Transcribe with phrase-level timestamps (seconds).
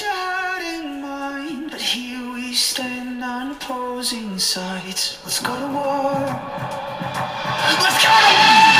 [0.00, 5.18] had in mind, but here we stand on opposing sides.
[5.24, 6.14] Let's go to war.
[7.80, 8.73] Let's go to war!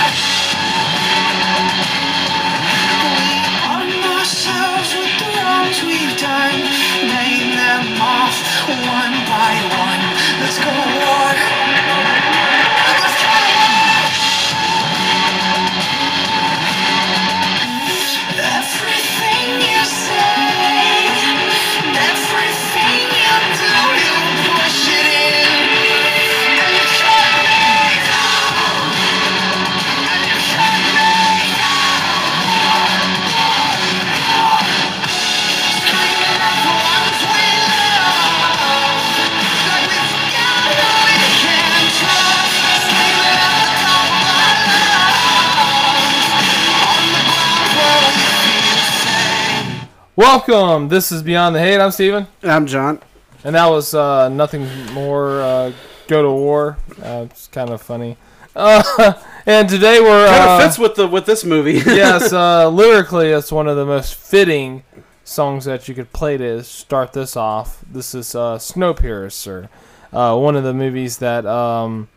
[50.16, 50.90] Welcome.
[50.90, 51.80] This is Beyond the Hate.
[51.80, 52.28] I'm Steven.
[52.44, 53.00] I'm John.
[53.42, 55.42] And that was uh, nothing more.
[55.42, 55.72] Uh,
[56.06, 56.78] go to war.
[57.02, 58.16] Uh, it's kind of funny.
[58.54, 59.14] Uh,
[59.46, 61.72] and today we're Kind uh, of fits with the with this movie.
[61.86, 64.84] yes, uh, lyrically, it's one of the most fitting
[65.24, 67.84] songs that you could play to start this off.
[67.90, 69.68] This is uh, Snowpiercer,
[70.12, 72.08] uh, one of the movies that um,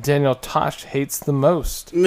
[0.00, 1.92] Daniel Tosh hates the most.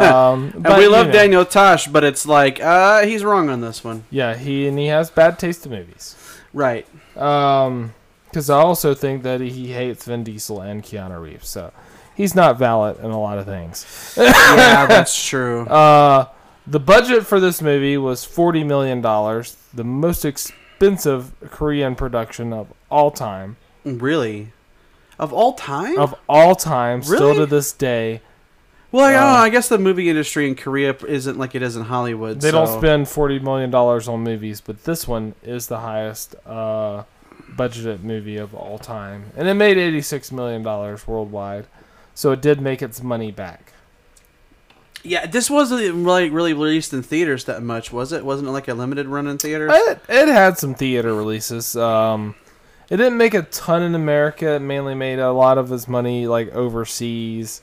[0.00, 3.48] Um, and but, we you love know, Daniel Tosh, but it's like uh, he's wrong
[3.48, 4.04] on this one.
[4.10, 6.16] Yeah, he and he has bad taste in movies.
[6.52, 6.86] Right.
[7.16, 7.94] Um,
[8.26, 11.72] because I also think that he hates Vin Diesel and Keanu Reeves, so
[12.14, 14.14] he's not valid in a lot of things.
[14.16, 14.32] Yeah,
[14.86, 15.62] that's true.
[15.66, 16.26] Uh,
[16.66, 22.72] the budget for this movie was forty million dollars, the most expensive Korean production of
[22.90, 23.56] all time.
[23.84, 24.52] really,
[25.20, 25.98] of all time.
[25.98, 28.22] Of all time, still to this day,
[28.90, 31.84] well, I, uh, I guess the movie industry in Korea isn't like it is in
[31.84, 32.40] Hollywood.
[32.40, 36.34] they so- don't spend forty million dollars on movies, but this one is the highest
[36.44, 37.04] uh,
[37.54, 41.66] budgeted movie of all time, and it made eighty six million dollars worldwide.
[42.14, 43.72] So it did make its money back.
[45.02, 48.24] Yeah, this wasn't like really released in theaters that much, was it?
[48.24, 49.70] Wasn't it like a limited run in theaters?
[49.72, 51.76] It, it had some theater releases.
[51.76, 52.34] Um,
[52.90, 54.54] it didn't make a ton in America.
[54.56, 57.62] It mainly made a lot of its money like overseas.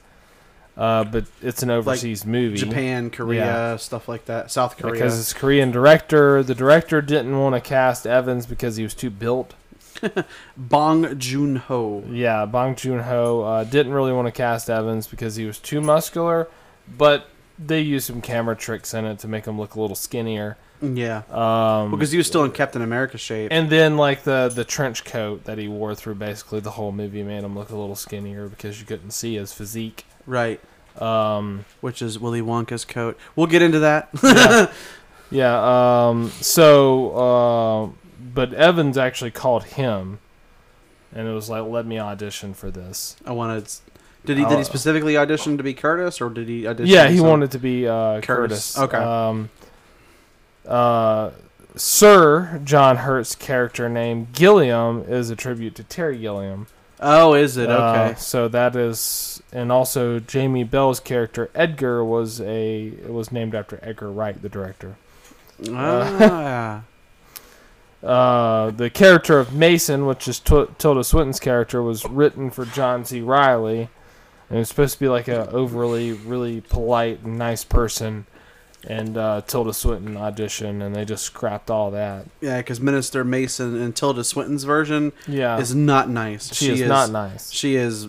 [0.76, 2.56] Uh, but it's an overseas movie.
[2.58, 3.76] Japan, Korea, Yeah.
[3.78, 4.52] stuff like that.
[4.52, 4.94] South Korea.
[4.94, 6.44] because it's Korean director.
[6.44, 9.56] The director didn't want to cast Evans because he was too built.
[10.58, 12.04] Bong Joon Ho.
[12.12, 15.82] Yeah, Bong Joon Ho uh, didn't really want to cast Evans because he was too
[15.82, 16.48] muscular,
[16.98, 17.28] but
[17.58, 20.58] they used some camera tricks in it to make him look a little skinnier.
[20.82, 23.50] Yeah, Um, because he was still in Captain America shape.
[23.52, 27.24] And then like the the trench coat that he wore through basically the whole movie
[27.24, 30.06] made him look a little skinnier because you couldn't see his physique.
[30.26, 30.60] right.
[31.00, 33.18] Um, Which is Willy Wonka's coat.
[33.36, 34.10] We'll get into that.
[34.24, 34.72] yeah,
[35.30, 36.08] yeah.
[36.10, 37.90] Um, so, uh,
[38.34, 40.18] but Evans actually called him,
[41.14, 43.68] and it was like, "Let me audition for this." I wanted.
[44.26, 46.92] Did he did he specifically audition to be Curtis, or did he audition?
[46.92, 48.76] yeah, he wanted to be uh, Curtis.
[48.76, 48.78] Curtis.
[48.80, 48.98] Okay.
[48.98, 49.50] Um,
[50.68, 51.32] uh,
[51.76, 56.68] Sir John Hurt's character name Gilliam is a tribute to Terry Gilliam.
[57.00, 57.74] Oh, is it Uh,
[58.10, 58.16] okay?
[58.20, 64.12] so that is, and also Jamie Bell's character Edgar was a was named after Edgar
[64.12, 64.96] Wright, the director.
[65.72, 66.82] ah,
[68.04, 73.04] Uh, the character of Mason, which is T- Tilda Swinton's character, was written for John
[73.04, 73.22] C.
[73.22, 73.90] Reilly,
[74.52, 78.28] and it's supposed to be like a overly, really polite, and nice person.
[78.86, 82.26] And uh, Tilda Swinton auditioned, and they just scrapped all that.
[82.42, 86.54] yeah, because Minister Mason and Tilda Swinton's version Yeah, is not nice.
[86.54, 87.52] she, is, not nice.
[87.52, 88.08] She is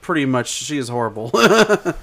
[0.00, 0.48] pretty much.
[0.48, 1.30] She is horrible.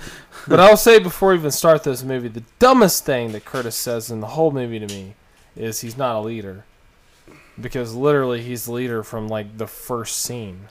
[0.47, 4.09] But I'll say before we even start this movie, the dumbest thing that Curtis says
[4.09, 5.13] in the whole movie to me
[5.55, 6.63] is he's not a leader.
[7.59, 10.61] Because literally he's the leader from like the first scene.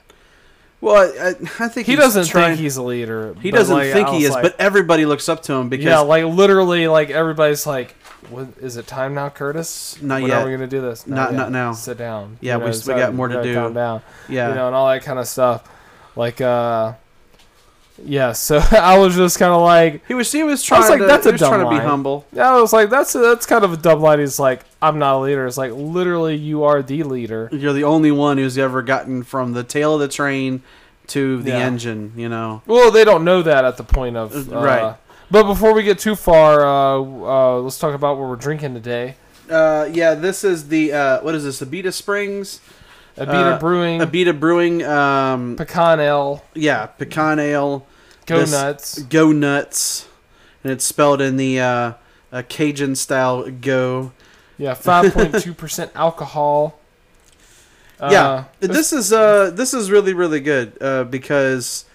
[0.81, 3.35] Well, I, I think He he's doesn't trying, think he's a leader.
[3.41, 5.99] He doesn't like, think he is, like- but everybody looks up to him because yeah,
[5.99, 7.91] like literally, like everybody's like,
[8.29, 10.01] what, "Is it time now, Curtis?
[10.01, 10.41] Not when yet.
[10.41, 11.05] are we gonna do this?
[11.07, 11.37] Not- yet.
[11.37, 11.73] not now.
[11.73, 12.37] Sit down.
[12.41, 13.53] Yeah, we- we so got more you to do.
[13.55, 14.01] Calm down.
[14.29, 15.63] yeah, You know, and all that kind of stuff.
[16.15, 16.93] Like, uh,
[18.03, 18.31] yeah.
[18.33, 21.25] So I was just kind of like, he was he was trying like, to that's
[21.25, 22.25] a was trying dumb to be humble.
[22.33, 24.19] Yeah, I was like, that's that's kind of a dumb line.
[24.19, 25.45] He's like, I'm not a leader.
[25.45, 27.49] It's like literally, you are the leader.
[27.51, 30.61] You're the only one who's ever gotten from the tail of the train
[31.09, 31.57] to the Yeah.
[31.59, 32.13] engine.
[32.15, 34.95] You know, Well, they don't know that at the point of uh, Right.
[35.31, 39.15] But before we get too far, uh, uh, let's talk about what we're drinking today.
[39.49, 41.59] uh, yeah, this is the uh, what is this?
[41.61, 42.59] Abita Springs,
[43.17, 44.83] Abita Uh, Brewing, Abita Brewing.
[44.83, 47.85] Um, pecan ale, yeah, pecan ale.
[48.25, 48.99] go This- nuts.
[49.03, 50.07] Go nuts,
[50.63, 51.91] and it's spelled in the uh,
[52.31, 54.11] uh, Cajun style go.
[54.57, 56.78] Yeah, five point two percent alcohol.
[58.01, 61.85] Yeah, Uh, this is uh this is really really good uh, because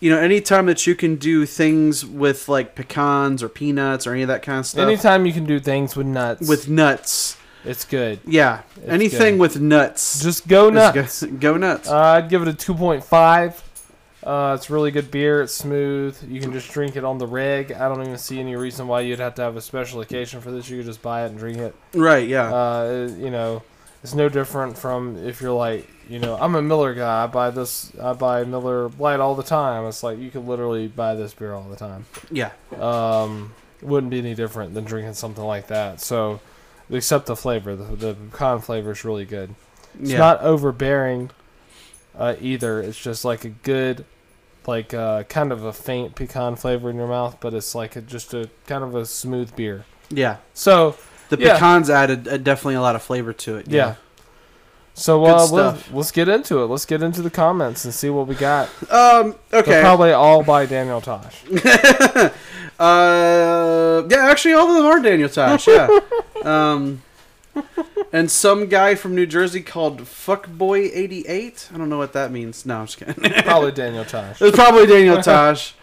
[0.00, 4.22] you know anytime that you can do things with like pecans or peanuts or any
[4.22, 7.84] of that kind of stuff anytime you can do things with nuts, with nuts, it's
[7.84, 8.18] good.
[8.26, 9.40] yeah, anything good.
[9.40, 11.22] with nuts, Just go nuts.
[11.24, 11.88] Go, go nuts.
[11.90, 13.62] Uh, I'd give it a two point five.
[14.22, 15.40] Uh, it's really good beer.
[15.40, 16.14] It's smooth.
[16.28, 17.72] You can just drink it on the reg.
[17.72, 20.50] I don't even see any reason why you'd have to have a special occasion for
[20.50, 20.68] this.
[20.68, 21.74] You could just buy it and drink it.
[21.94, 23.62] right, yeah, Uh, you know,
[24.02, 27.24] it's no different from if you're like, you know, I'm a Miller guy.
[27.24, 27.92] I buy this.
[28.00, 29.86] I buy Miller Light all the time.
[29.86, 32.06] It's like you could literally buy this beer all the time.
[32.30, 36.00] yeah, Um, it wouldn't be any different than drinking something like that.
[36.00, 36.40] So,
[36.90, 39.54] except the flavor, the the pecan flavor is really good.
[40.00, 40.18] It's yeah.
[40.18, 41.30] not overbearing
[42.18, 42.80] uh, either.
[42.80, 44.04] It's just like a good,
[44.66, 48.00] like uh, kind of a faint pecan flavor in your mouth, but it's like a,
[48.00, 49.84] just a kind of a smooth beer.
[50.08, 50.38] yeah.
[50.54, 50.96] So
[51.30, 51.54] The Yeah.
[51.54, 53.66] pecans added uh, definitely a lot of flavor to it.
[53.68, 53.94] yeah.
[54.94, 56.66] So uh, we'll, let's get into it.
[56.66, 58.68] Let's get into the comments and see what we got.
[58.92, 59.34] Um.
[59.48, 59.80] They're Okay.
[59.80, 61.42] probably all by Daniel Tosh.
[62.78, 65.66] Uh, yeah, actually, all of them are Daniel Tosh.
[65.68, 65.86] Yeah.
[66.44, 67.02] um,
[68.10, 71.74] and some guy from New Jersey called Fuckboy88.
[71.74, 72.64] I don't know what that means.
[72.64, 73.14] No, I'm just kidding.
[73.42, 74.40] Probably Daniel Tosh.
[74.40, 75.74] it's probably Daniel Tosh.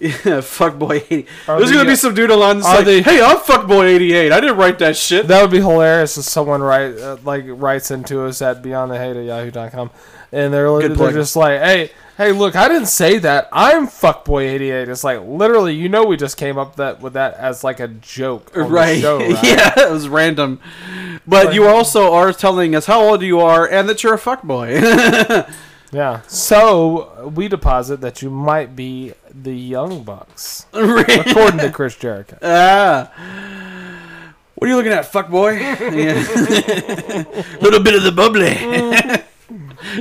[0.00, 0.10] Yeah,
[0.40, 1.26] Fuckboy80.
[1.48, 4.32] Are There's the, gonna be some dude online that's are like, the- "Hey, I'm Fuckboy88.
[4.32, 7.90] I didn't write that shit." That would be hilarious if someone write uh, like writes
[7.90, 9.24] into us at beyondthehate at
[9.54, 9.90] yahoo.com
[10.32, 11.14] and they're, Good they're plug.
[11.14, 13.48] just like, hey, hey, look, I didn't say that.
[13.52, 14.88] I'm fuckboy88.
[14.88, 17.86] It's like literally, you know, we just came up that with that as like a
[17.86, 19.00] joke, on right.
[19.00, 19.44] Show, right?
[19.44, 20.58] yeah, it was random.
[21.26, 21.54] But Right.
[21.54, 25.48] you also are telling us how old you are and that you're a fuckboy.
[25.94, 26.20] yeah.
[26.26, 32.38] So we deposit that you might be the Young Bucks, according to Chris Jericho.
[32.42, 33.10] Ah.
[34.54, 35.58] What are you looking at, fuckboy?
[35.80, 36.14] Yeah.
[37.60, 38.54] Little bit of the bubbly.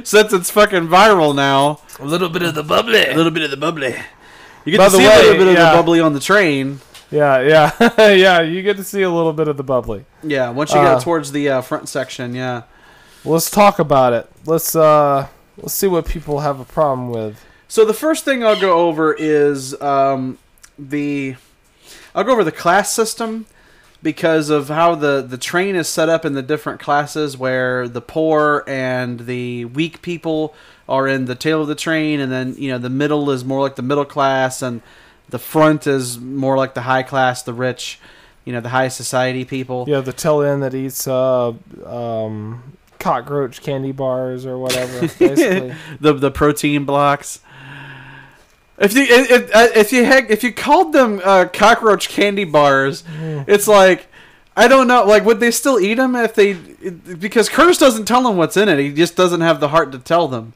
[0.04, 1.82] Since it's fucking viral now.
[2.00, 3.06] A little bit of the bubbly.
[3.06, 3.96] A little bit of the bubbly.
[4.66, 5.72] You get By to the see a little bit of yeah.
[5.72, 6.80] the bubbly on the train.
[7.12, 7.72] Yeah, yeah,
[8.14, 8.42] yeah.
[8.42, 10.06] You get to see a little bit of the bubbly.
[10.24, 12.64] Yeah, once you Uh, get towards the uh, front section, yeah.
[13.26, 14.30] Let's talk about it.
[14.46, 17.44] Let's uh, let's see what people have a problem with.
[17.68, 20.38] So the first thing I'll go over is um,
[20.78, 21.36] the
[22.14, 23.46] I'll go over the class system
[24.04, 28.02] because of how the the train is set up in the different classes where the
[28.02, 30.54] poor and the weak people
[30.88, 33.62] are in the tail of the train and then you know the middle is more
[33.62, 34.82] like the middle class and
[35.30, 38.00] the front is more like the high class the rich
[38.44, 41.54] you know the high society people Yeah, the tail end that eats uh,
[41.86, 42.62] um,
[43.04, 45.02] cockroach candy bars or whatever.
[45.20, 47.40] Basically, the the protein blocks.
[48.78, 53.04] If you if, if, uh, you heck if you called them uh, cockroach candy bars,
[53.48, 54.08] it's like
[54.56, 55.04] I don't know.
[55.06, 56.54] Like, would they still eat them if they?
[56.54, 58.80] Because Curtis doesn't tell them what's in it.
[58.80, 60.54] He just doesn't have the heart to tell them.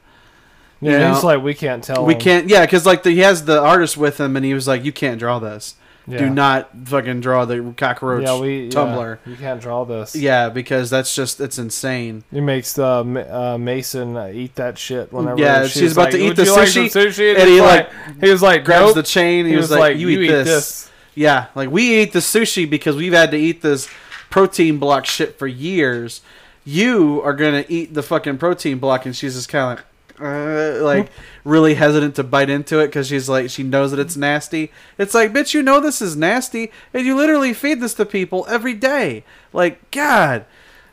[0.80, 0.98] You yeah.
[0.98, 2.04] know, he's like, we can't tell.
[2.04, 2.20] we him.
[2.20, 2.48] can't.
[2.48, 4.92] Yeah, because like the, he has the artist with him, and he was like, "You
[4.92, 5.74] can't draw this.
[6.08, 6.18] Yeah.
[6.18, 10.16] Do not fucking draw the cockroach Yeah, we yeah, tumbler." you can't draw this.
[10.16, 12.24] Yeah, because that's just it's insane.
[12.30, 15.38] He makes uh, Ma- uh, Mason uh, eat that shit whenever.
[15.38, 17.60] Yeah, she's was about like, to eat the you like sushi?" sushi, And he, he's
[17.60, 17.90] like,
[18.20, 18.94] he was like, Grabs nope.
[18.94, 19.44] the chain.
[19.44, 20.90] He, He was, like, "You, eat, this.
[21.14, 23.88] Yeah, like we eat the sushi because we've had to eat this
[24.30, 26.20] protein block shit for years.
[26.64, 29.84] You are gonna eat the fucking protein block, and she's just kind of
[30.20, 31.10] like, uh, like
[31.48, 34.70] really hesitant to bite into it because she's like she knows that it's nasty.
[34.98, 38.46] It's like, bitch, you know this is nasty, and you literally feed this to people
[38.48, 39.24] every day.
[39.52, 40.44] Like, God.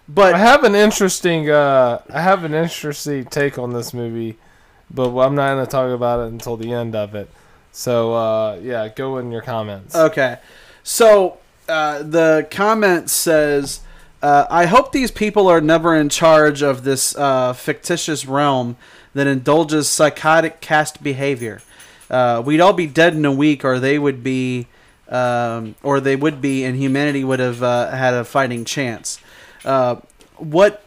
[0.08, 1.50] But I have an interesting.
[1.50, 4.38] Uh, I have an interesting take on this movie,
[4.90, 7.30] but I'm not going to talk about it until the end of it.
[7.72, 9.96] So uh, yeah, go in your comments.
[9.96, 10.38] Okay.
[10.84, 13.82] So uh, the comment says,
[14.22, 18.78] uh, I hope these people are never in charge of this uh, fictitious realm
[19.16, 21.62] that indulges psychotic caste behavior.
[22.10, 24.68] Uh, we'd all be dead in a week, or they would be,
[25.10, 29.20] um, or they would be, and humanity would have uh, had a fighting chance.
[29.64, 29.96] Uh,
[30.38, 30.86] what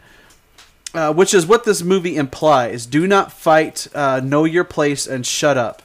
[0.94, 2.86] uh, which is what this movie implies.
[2.86, 5.82] Do not fight, uh, know your place, and shut up.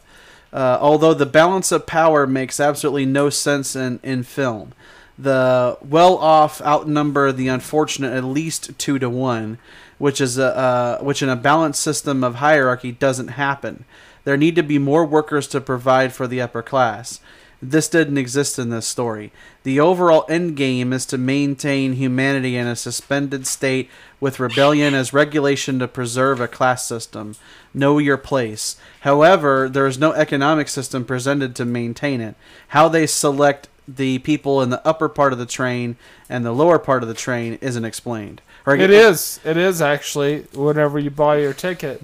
[0.51, 4.73] Uh, although the balance of power makes absolutely no sense in, in film.
[5.17, 9.57] The well off outnumber the unfortunate at least two to one,
[10.03, 13.85] which is a uh, which in a balanced system of hierarchy doesn't happen.
[14.25, 17.21] There need to be more workers to provide for the upper class.
[17.61, 19.31] This didn't exist in this story.
[19.63, 25.13] The overall end game is to maintain humanity in a suspended state with rebellion as
[25.13, 27.35] regulation to preserve a class system.
[27.73, 28.75] Know your place.
[29.07, 32.35] However, there is no economic system presented to maintain it.
[32.75, 35.95] How they select the people in the upper part of the train
[36.27, 38.41] and the lower part of the train isn't explained.
[38.65, 39.39] Or It is.
[39.43, 40.41] It is actually.
[40.53, 42.01] Whenever you buy your ticket,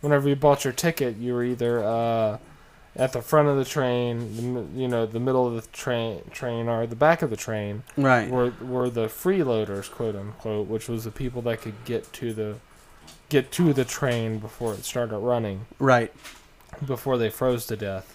[0.00, 2.38] whenever you bought your ticket, you were either uh,
[2.96, 6.86] at the front of the train, you know, the middle of the train, train, or
[6.86, 7.82] the back of the train.
[7.96, 8.28] right.
[8.30, 12.54] Were were the freeloaders, quote unquote, which was the people that could get to the
[13.28, 16.10] get to the train before it started running, Right.
[16.86, 18.14] before they froze to death.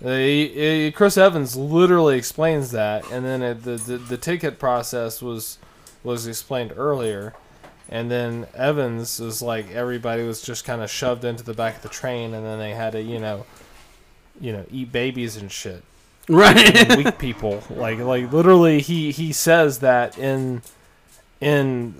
[0.00, 0.48] He-
[0.84, 5.58] he- Chris Evans literally explains that, and then it, the, the the ticket process was
[6.04, 7.34] was explained earlier,
[7.88, 11.82] and then Evans is like everybody was just kind of shoved into the back of
[11.82, 13.44] the train, and then they had to you know,
[14.40, 15.82] you know, eat babies and shit,
[16.28, 16.76] Right.
[16.90, 17.62] and weak people.
[17.70, 20.62] Like like literally, he he says that in
[21.40, 21.94] in.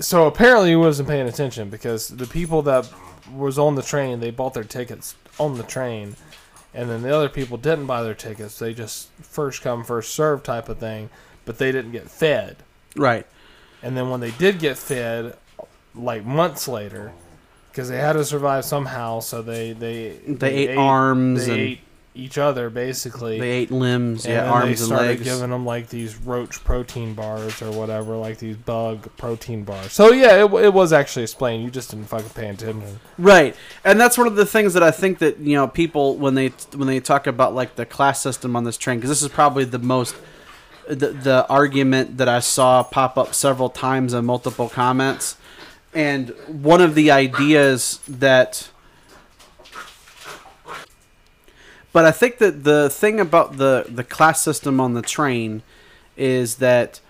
[0.00, 2.86] So apparently he wasn't paying attention because the people that
[3.34, 6.16] was on the train they bought their tickets on the train,
[6.74, 8.58] and then the other people didn't buy their tickets.
[8.58, 11.08] They just first come first serve type of thing,
[11.46, 12.56] but they didn't get fed.
[12.96, 13.26] Right.
[13.82, 15.36] And then when they did get fed,
[15.94, 17.12] like months later,
[17.70, 21.80] because they had to survive somehow, so they they They ate arms they and- ate
[22.14, 23.38] each other basically.
[23.38, 25.22] They ate limbs, and yeah, arms they and started legs.
[25.24, 29.92] giving them like these roach protein bars or whatever, like these bug protein bars.
[29.92, 31.62] So yeah, it, it was actually explained.
[31.64, 32.98] You just didn't fucking pay attention.
[33.18, 36.34] Right, and that's one of the things that I think that you know people when
[36.34, 39.28] they when they talk about like the class system on this train because this is
[39.28, 40.16] probably the most
[40.88, 45.36] the the argument that I saw pop up several times in multiple comments,
[45.94, 48.68] and one of the ideas that.
[51.92, 55.62] But I think that the thing about the the class system on the train
[56.16, 57.00] is that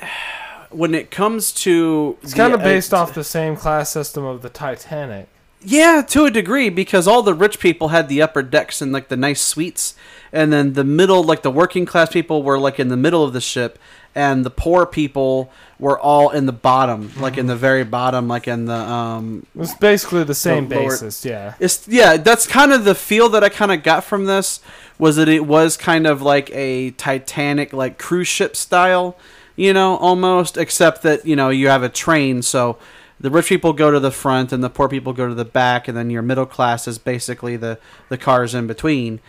[0.70, 4.24] when it comes to It's kind of the- uh, based off the same class system
[4.24, 5.28] of the Titanic.
[5.64, 9.08] Yeah, to a degree, because all the rich people had the upper decks and like
[9.08, 9.94] the nice suites,
[10.32, 13.32] and then the middle, like the working class people, were like in the middle of
[13.32, 13.78] the ship,
[14.14, 18.46] and the poor people were all in the bottom, like in the very bottom, like
[18.46, 19.46] in the um.
[19.58, 21.54] It's basically the same The lower- basis, yeah.
[21.58, 24.60] It's yeah, that's kind of the feel that I kind of got from this
[24.98, 29.16] was that it was kind of like a Titanic, like cruise ship style,
[29.56, 32.76] you know, almost, except that you know you have a train, so
[33.20, 35.88] the rich people go to the front and the poor people go to the back,
[35.88, 37.78] and then your middle class is basically the
[38.08, 39.20] the cars in between.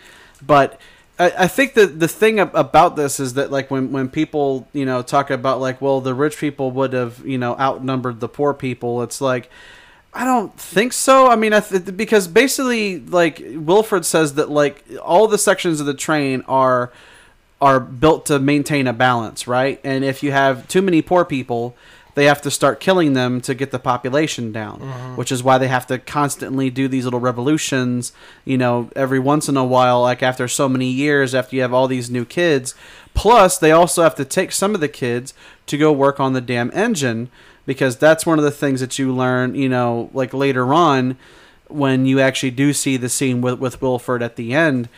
[0.44, 0.80] But
[1.18, 4.84] I, I think that the thing about this is that like when when people you
[4.84, 8.54] know talk about like well the rich people would have you know outnumbered the poor
[8.54, 9.50] people, it's like.
[10.14, 11.28] I don't think so.
[11.28, 15.84] I mean, I th- because basically, like Wilford says that like all the sections of
[15.84, 16.90] the train are
[17.60, 19.80] are built to maintain a balance, right?
[19.84, 21.76] And if you have too many poor people,
[22.16, 24.80] they have to start killing them to get the population down,
[25.16, 28.12] which is why they have to constantly do these little revolutions,
[28.46, 31.74] you know, every once in a while, like after so many years, after you have
[31.74, 32.74] all these new kids.
[33.12, 35.34] Plus, they also have to take some of the kids
[35.66, 37.28] to go work on the damn engine
[37.66, 41.18] because that's one of the things that you learn, you know, like later on
[41.68, 44.88] when you actually do see the scene with, with Wilford at the end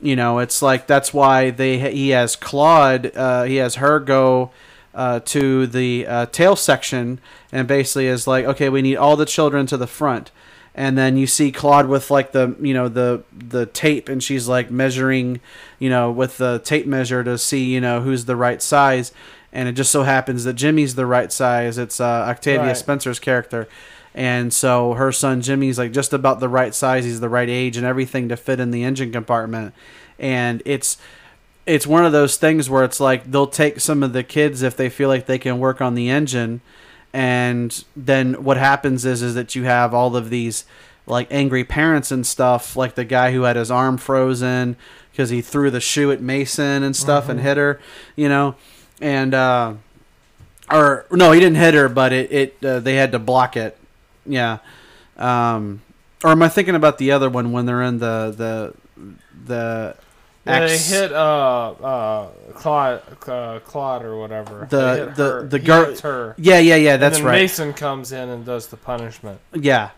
[0.00, 4.50] you know it's like that's why they he has claude uh, he has her go
[4.94, 7.20] uh, to the uh, tail section
[7.52, 10.30] and basically is like okay we need all the children to the front
[10.74, 14.48] and then you see claude with like the you know the the tape and she's
[14.48, 15.40] like measuring
[15.78, 19.12] you know with the tape measure to see you know who's the right size
[19.52, 22.76] and it just so happens that jimmy's the right size it's uh, octavia Right.
[22.76, 23.68] spencer's character
[24.14, 27.04] and so her son Jimmy's like just about the right size.
[27.04, 29.74] He's the right age and everything to fit in the engine compartment.
[30.18, 30.96] And it's
[31.68, 34.74] it's one of those things where it's like they'll take some of the kids if
[34.76, 36.62] they feel like they can work on the engine,
[37.12, 40.64] and then what happens is is that you have all of these
[41.06, 44.76] like angry parents and stuff, like the guy who had his arm frozen
[45.10, 47.80] because he threw the shoe at Mason and stuff and hit her,
[48.16, 48.54] you know,
[49.00, 49.74] and uh,
[50.70, 53.76] or no, he didn't hit her, but it it uh, they had to block it.
[54.24, 54.58] Yeah.
[55.18, 55.82] Um,
[56.24, 59.12] or am I thinking about the other one when they're in the the
[59.44, 59.96] the
[60.48, 64.66] Yeah, they hit uh uh Claude uh, Claude or whatever.
[64.68, 65.46] The- the- her.
[65.46, 66.34] the girl- her.
[66.38, 66.96] Yeah, yeah, yeah.
[66.96, 67.42] That's then right.
[67.42, 69.40] Mason comes in and does the punishment.
[69.54, 69.90] Yeah.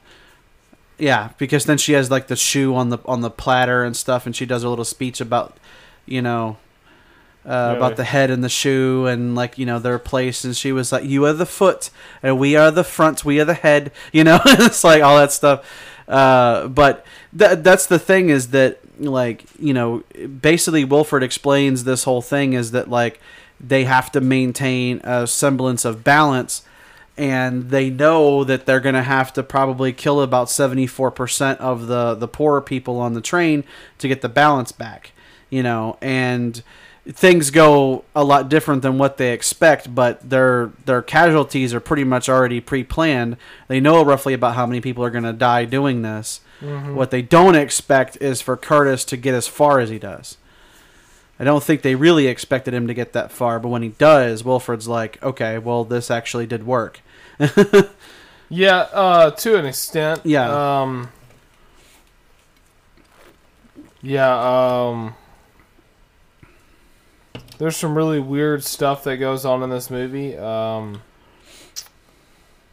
[0.98, 4.26] Yeah, because then she has like the shoe on the on the platter and stuff,
[4.26, 5.56] and she does a little speech about,
[6.04, 6.58] you know,
[7.46, 10.72] uh, about the head and the shoe and like you know their place, and she
[10.72, 11.88] was like, "You are the foot,
[12.22, 15.32] and we are the front, we are the head," you know, it's like all that
[15.32, 15.64] stuff.
[16.06, 20.02] Uh, but that that's the thing is that like you know
[20.40, 23.20] basically Wilford explains this whole thing is that like
[23.58, 26.62] they have to maintain a semblance of balance
[27.16, 32.14] and they know that they're going to have to probably kill about 74% of the
[32.14, 33.64] the poorer people on the train
[33.98, 35.12] to get the balance back
[35.50, 36.62] you know, and
[37.06, 42.04] things go a lot different than what they expect, but their their casualties are pretty
[42.04, 43.36] much already pre-planned.
[43.68, 46.40] They know roughly about how many people are going to die doing this.
[46.60, 50.36] What they don't expect is for Curtis to get as far as he does.
[51.38, 54.44] I don't think they really expected him to get that far, but when he does,
[54.44, 57.00] Wilford's like, "Okay, well, this actually did work."
[58.52, 60.22] Yeah, uh, to an extent.
[60.24, 60.80] Yeah.
[60.82, 61.08] Um,
[64.02, 65.14] yeah, um,
[67.58, 70.36] there's some really weird stuff that goes on in this movie.
[70.36, 71.02] Um,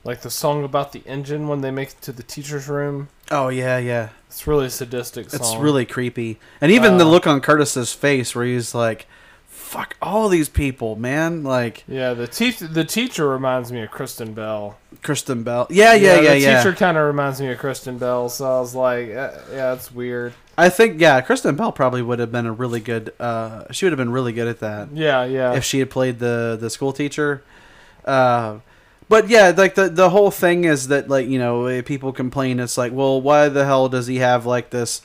[0.08, 3.10] like the song about the engine when they make it to the teacher's room.
[3.30, 4.10] Oh yeah, yeah.
[4.28, 5.40] It's really sadistic song.
[5.42, 6.40] It's really creepy.
[6.62, 9.06] And even the Uh, look on Curtis's face where he's like,
[9.48, 11.44] fuck all these people, man.
[11.44, 14.78] Like Yeah, the teacher the teacher reminds me of Kristen Bell.
[15.04, 15.68] Kristen Bell.
[15.70, 16.30] Yeah, yeah, yeah, yeah.
[16.34, 16.58] the yeah.
[16.64, 19.92] teacher kind of reminds me of Kristen Bell, so I was like, eh, yeah, it's
[19.92, 20.34] weird.
[20.58, 23.92] I think yeah, Kristen Bell probably would have been a really good uh she would
[23.92, 25.54] have been really good at that Yeah, yeah.
[25.54, 27.44] if she had played the the school teacher.
[28.06, 28.60] Uh
[29.10, 32.60] but yeah, like the the whole thing is that like, you know, eh, people complain
[32.60, 35.02] it's like, well, why the hell does he have like this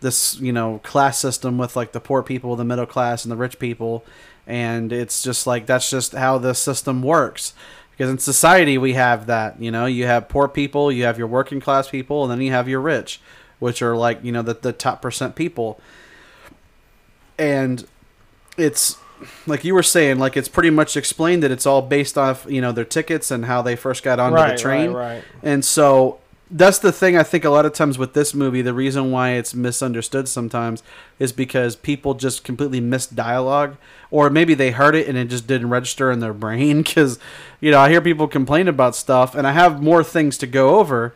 [0.00, 3.36] this, you know, class system with like the poor people, the middle class and the
[3.36, 4.04] rich people
[4.46, 7.52] and it's just like that's just how the system works.
[7.90, 11.26] Because in society we have that, you know, you have poor people, you have your
[11.26, 13.20] working class people, and then you have your rich,
[13.58, 15.80] which are like, you know, the, the top percent people.
[17.38, 17.86] And
[18.56, 18.96] it's
[19.46, 22.60] like you were saying, like it's pretty much explained that it's all based off, you
[22.60, 24.92] know, their tickets and how they first got onto right, the train.
[24.92, 25.24] right, right.
[25.42, 26.18] And so
[26.50, 29.30] that's the thing I think a lot of times with this movie, the reason why
[29.30, 30.82] it's misunderstood sometimes
[31.18, 33.76] is because people just completely missed dialogue,
[34.10, 36.82] or maybe they heard it and it just didn't register in their brain.
[36.82, 37.18] Because,
[37.60, 40.78] you know, I hear people complain about stuff, and I have more things to go
[40.78, 41.14] over,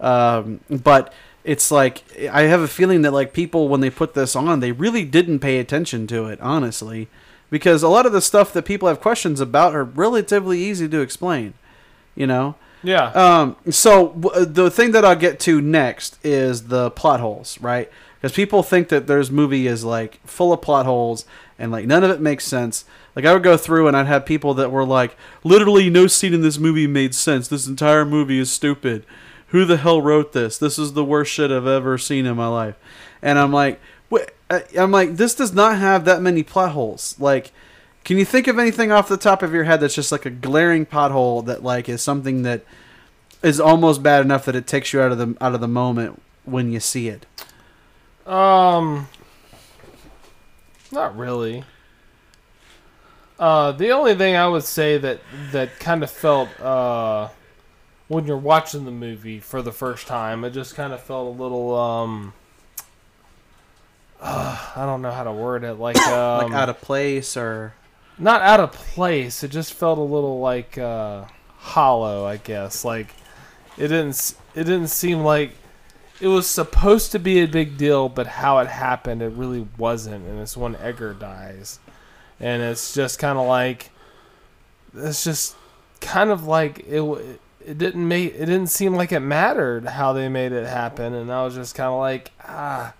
[0.00, 1.12] um, but
[1.44, 4.72] it's like I have a feeling that like people when they put this on, they
[4.72, 7.08] really didn't pay attention to it, honestly,
[7.52, 11.00] because a lot of the stuff that people have questions about are relatively easy to
[11.00, 11.54] explain.
[12.16, 13.06] You know, Yeah.
[13.12, 17.88] um, so w- the thing that I'll get to next is the plot holes, right?
[18.20, 21.24] Because people think that there's movie is like full of plot holes
[21.58, 22.84] and like none of it makes sense.
[23.16, 26.32] Like I would go through and I'd have people that were like, literally no scene
[26.34, 27.48] in this movie made sense.
[27.48, 29.04] This entire movie is stupid.
[29.48, 30.56] Who the hell wrote this?
[30.56, 32.76] This is the worst shit I've ever seen in my life.
[33.20, 34.28] And I'm like, wh- I-
[34.78, 37.16] I'm like, this does not have that many plot holes.
[37.18, 37.52] Like,
[38.04, 40.30] can you think of anything off the top of your head that's just like a
[40.30, 42.64] glaring pothole that like is something that
[43.42, 46.20] is almost bad enough that it takes you out of the out of the moment
[46.44, 47.26] when you see it.
[48.26, 49.08] Um,
[50.90, 51.64] not really.
[53.38, 57.28] Uh, the only thing I would say that that kind of felt uh,
[58.08, 61.42] when you're watching the movie for the first time, it just kind of felt a
[61.42, 62.34] little um.
[64.22, 65.74] Uh, I don't know how to word it.
[65.74, 67.74] Like um, like out of place or
[68.18, 69.42] not out of place.
[69.42, 71.24] It just felt a little like uh,
[71.58, 72.84] hollow, I guess.
[72.84, 73.08] Like
[73.76, 74.34] it didn't.
[74.54, 75.52] It didn't seem like
[76.20, 80.24] it was supposed to be a big deal, but how it happened, it really wasn't.
[80.26, 81.80] And it's when Edgar dies,
[82.38, 83.90] and it's just kind of like
[84.94, 85.56] it's just
[86.00, 87.40] kind of like it.
[87.64, 88.34] It didn't make.
[88.34, 91.74] It didn't seem like it mattered how they made it happen, and I was just
[91.74, 92.92] kind of like, ah,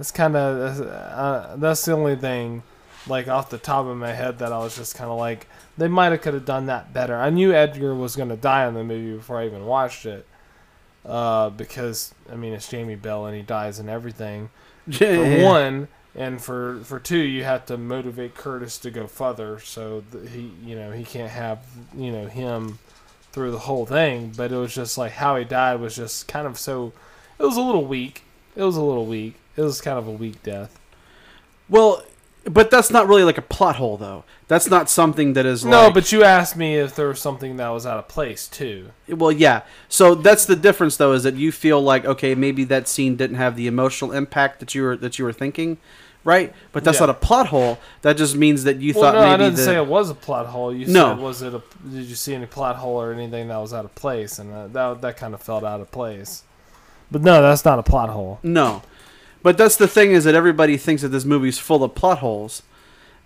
[0.00, 2.62] that's kind of uh, that's the only thing
[3.06, 5.88] like off the top of my head that I was just kind of like they
[5.88, 7.16] might have could have done that better.
[7.16, 10.26] I knew Edgar was going to die in the movie before I even watched it.
[11.04, 14.48] Uh, because I mean it's Jamie Bell and he dies and everything.
[14.90, 19.60] For one, and for for two, you have to motivate Curtis to go further.
[19.60, 21.62] So he, you know, he can't have
[21.94, 22.78] you know him
[23.32, 24.32] through the whole thing.
[24.34, 26.94] But it was just like how he died was just kind of so.
[27.38, 28.22] It was a little weak.
[28.56, 29.39] It was a little weak.
[29.56, 30.78] It was kind of a weak death.
[31.68, 32.02] Well,
[32.44, 34.24] but that's not really like a plot hole though.
[34.48, 37.56] That's not something that is No, like, but you asked me if there was something
[37.58, 38.90] that was out of place too.
[39.08, 39.62] well, yeah.
[39.88, 43.36] So that's the difference though is that you feel like okay, maybe that scene didn't
[43.36, 45.76] have the emotional impact that you were that you were thinking,
[46.24, 46.52] right?
[46.72, 47.06] But that's Yeah.
[47.06, 47.78] not a plot hole.
[48.02, 50.08] That just means that you Well, thought no, I maybe didn't the, say it was
[50.10, 50.74] a plot hole.
[50.74, 51.10] You No.
[51.14, 51.62] said was it a?
[51.88, 54.38] Did you see any plot hole or anything that was out of place?
[54.38, 56.42] And uh, that that kind of felt out of place.
[57.12, 58.38] But no, that's not a plot hole.
[58.42, 58.82] No.
[59.42, 62.62] But that's the thing is that everybody thinks that this movie's full of plot holes.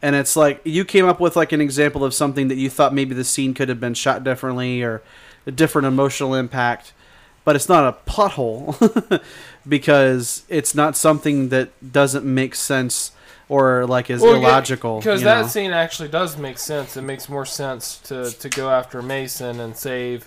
[0.00, 2.92] And it's like you came up with like an example of something that you thought
[2.94, 5.02] maybe the scene could have been shot differently or
[5.46, 6.92] a different emotional impact.
[7.44, 8.76] But it's not a plot hole
[9.68, 13.12] because it's not something that doesn't make sense
[13.48, 14.98] or like is illogical.
[14.98, 15.46] Because that know?
[15.46, 16.96] scene actually does make sense.
[16.96, 20.26] It makes more sense to to go after Mason and save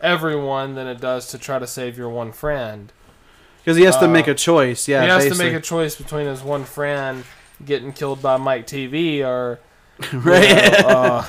[0.00, 2.92] everyone than it does to try to save your one friend.
[3.66, 4.86] Because he has to uh, make a choice.
[4.86, 7.24] Yeah, he has to make a choice between his one friend
[7.64, 9.58] getting killed by Mike TV or
[10.12, 10.44] Right.
[10.78, 11.26] you know, uh,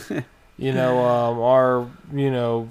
[0.56, 2.70] you know um, are you know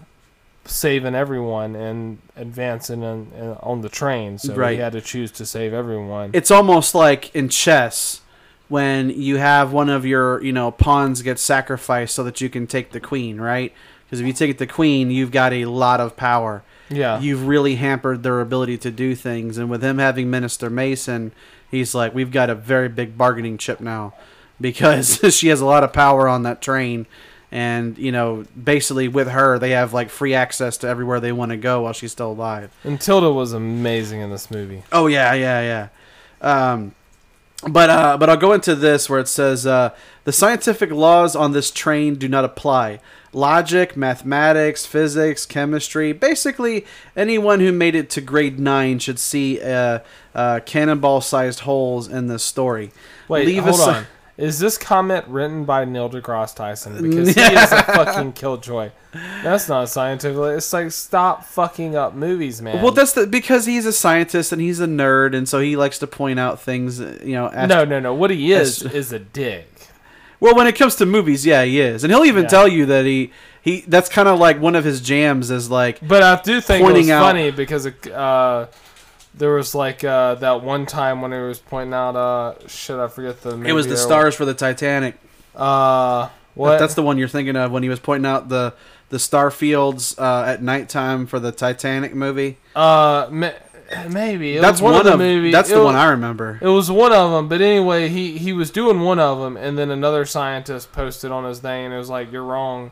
[0.66, 4.40] saving everyone and advancing on, uh, on the train.
[4.40, 4.74] So Right.
[4.74, 6.32] he had to choose to save everyone.
[6.34, 8.22] it's almost like in chess
[8.68, 12.66] when you have one of your you know pawns get sacrificed so that you can
[12.66, 13.74] take the queen right
[14.06, 16.64] because if you take the queen you've got a lot of power
[16.96, 21.32] yeah, you've really hampered their ability to do things and with him having minister mason
[21.70, 24.14] he's like we've got a very big bargaining chip now
[24.60, 27.06] because she has a lot of power on that train
[27.52, 31.52] and you know basically with her they have like free access to everywhere they want
[31.52, 34.84] to go while she's still alive and Tilda was amazing in this movie.
[34.92, 35.88] Oh yeah, yeah, yeah.
[36.42, 36.96] Um,
[37.68, 39.92] but uh, but I'll go into this where it says uh,
[40.26, 43.00] the scientific laws on this train do not apply.
[43.34, 46.14] Logic, mathematics, physics, chemistry.
[46.14, 50.00] Basically, anyone who made it to grade nine should see uh,
[50.36, 52.92] uh, cannonball-sized holes in this story.
[53.28, 54.06] Wait, Leave hold on.
[54.36, 56.94] Is this comment written by Neil deGrasse Tyson?
[57.10, 58.90] Because he is a fucking killjoy.
[59.44, 60.40] That's not scientific.
[60.58, 62.82] It's like stop fucking up movies, man.
[62.82, 66.00] Well, that's the, because he's a scientist and he's a nerd, and so he likes
[66.00, 67.00] to point out things.
[67.00, 68.16] You know, ast- no, no, no.
[68.16, 69.70] What he is That's- is a dick.
[70.44, 72.50] Well, when it comes to movies, yeah, he is, and he'll even Yeah.
[72.50, 73.86] tell you that he he.
[73.88, 76.92] That's kind of like one of his jams is like But I do think it
[76.94, 78.66] was out- funny because it, uh,
[79.34, 82.18] there was like uh, that one time when he was pointing out.
[82.18, 83.56] Uh, shit, I forget the.
[83.56, 85.16] Movie it was the stars for the Titanic.
[85.56, 86.78] Uh, what?
[86.78, 88.74] That's the one you're thinking of when he was pointing out the
[89.12, 92.58] the star fields uh, at nighttime for the Titanic movie.
[92.76, 93.28] uh,
[94.10, 95.52] maybe it that's was one, of the movie.
[95.52, 96.60] That's it the wa- one I remember.
[96.62, 99.78] It was one of them, but anyway, he he was doing one of them, and
[99.78, 102.92] then another scientist posted on his thing, and it was like, "You're wrong,"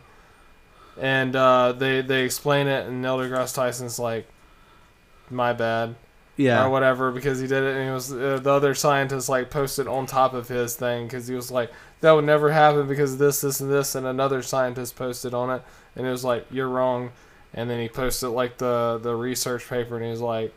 [0.99, 4.27] and uh, they they explain it, and Neil deGrasse Tyson's like,
[5.29, 5.95] "My bad,"
[6.37, 6.65] Yeah.
[6.65, 9.87] or whatever, because he did it, and he was uh, the other scientist like posted
[9.87, 13.19] on top of his thing because he was like, "That would never happen because of
[13.19, 15.61] this, this, and this," and another scientist posted on it,
[15.95, 17.11] and it was like, "You're wrong,"
[17.53, 20.53] and then he posted like the the research paper, and he was like,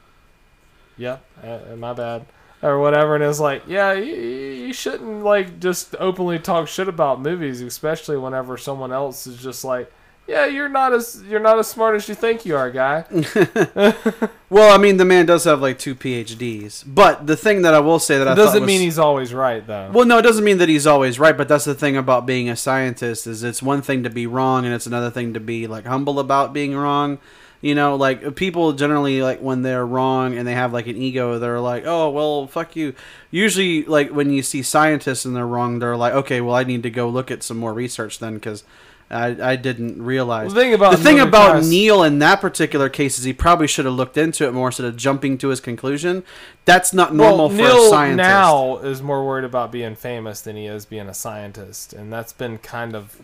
[0.96, 2.26] "Yep, uh, my bad."
[2.62, 7.20] or whatever, and it's like, yeah, you, you shouldn't like just openly talk shit about
[7.20, 9.92] movies, especially whenever someone else is just like,
[10.26, 13.04] yeah, you're not as you're not as smart as you think you are, guy.
[14.54, 17.80] Well, I mean, the man does have like two PhDs, but the thing that I
[17.80, 19.90] will say that I doesn't was- mean he's always right though.
[19.92, 22.48] Well, no, it doesn't mean that he's always right, but that's the thing about being
[22.48, 25.66] a scientist is it's one thing to be wrong and it's another thing to be
[25.66, 27.18] like humble about being wrong.
[27.64, 31.38] You know, like people generally like when they're wrong and they have like an ego,
[31.38, 32.94] they're like, "Oh, well, fuck you."
[33.30, 36.82] Usually like when you see scientists and they're wrong, they're like, "Okay, well, I need
[36.82, 38.64] to go look at some more research then cuz
[39.10, 42.90] I, I didn't realize." the thing about the thing Neil about Neil in that particular
[42.90, 45.60] case is he probably should have looked into it more instead of jumping to his
[45.60, 46.22] conclusion.
[46.66, 48.28] That's not normal well, for Neil a scientist.
[48.28, 52.34] now is more worried about being famous than he is being a scientist, and that's
[52.34, 53.16] been kind of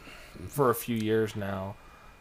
[0.49, 1.75] for a few years now.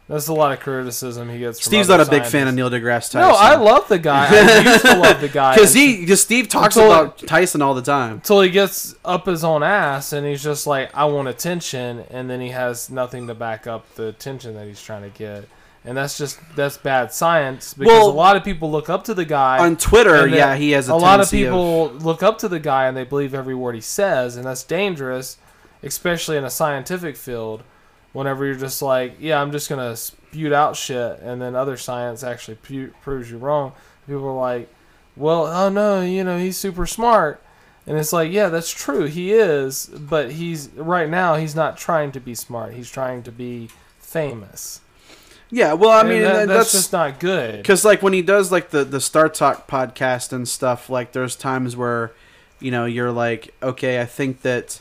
[0.10, 1.64] That's a lot of criticism he gets.
[1.64, 2.56] Steve's not a big fan of.
[2.56, 3.22] Neil deGrasse Tyson.
[3.22, 4.28] No, I love the guy.
[4.28, 7.76] I used to love the guy because he because Steve talks Until- about Tyson all
[7.76, 8.14] the time.
[8.14, 12.28] until he gets up his own ass and he's just like, I want attention, and
[12.28, 15.46] then he has nothing to back up the attention that he's trying to get,
[15.86, 19.14] and that's just that's bad science because Well, a lot of people look up to
[19.14, 22.48] the guy On Twitter, yeah, he has a, a lot of people look up to
[22.48, 25.38] the guy and they believe every word he says, and that's dangerous,
[25.84, 27.62] especially in a scientific field.
[28.14, 32.24] Whenever you're just like, yeah, I'm just gonna spew out shit, and then other science
[32.24, 33.74] actually pu- proves you wrong.
[34.08, 34.70] People are like,
[35.16, 37.42] well, oh no, you know, he's super smart,
[37.86, 42.12] and it's like, yeah, that's true, he is, but he's right now he's not trying
[42.14, 42.74] to be smart.
[42.74, 43.70] He's trying to be
[44.00, 44.82] famous.
[45.52, 47.58] Yeah, well, I mean, that- that- that's, that's just not good.
[47.58, 51.36] because like when he does like the the Star Talk podcast and stuff, like there's
[51.36, 52.12] times where
[52.60, 54.80] you know you're like, okay, I think that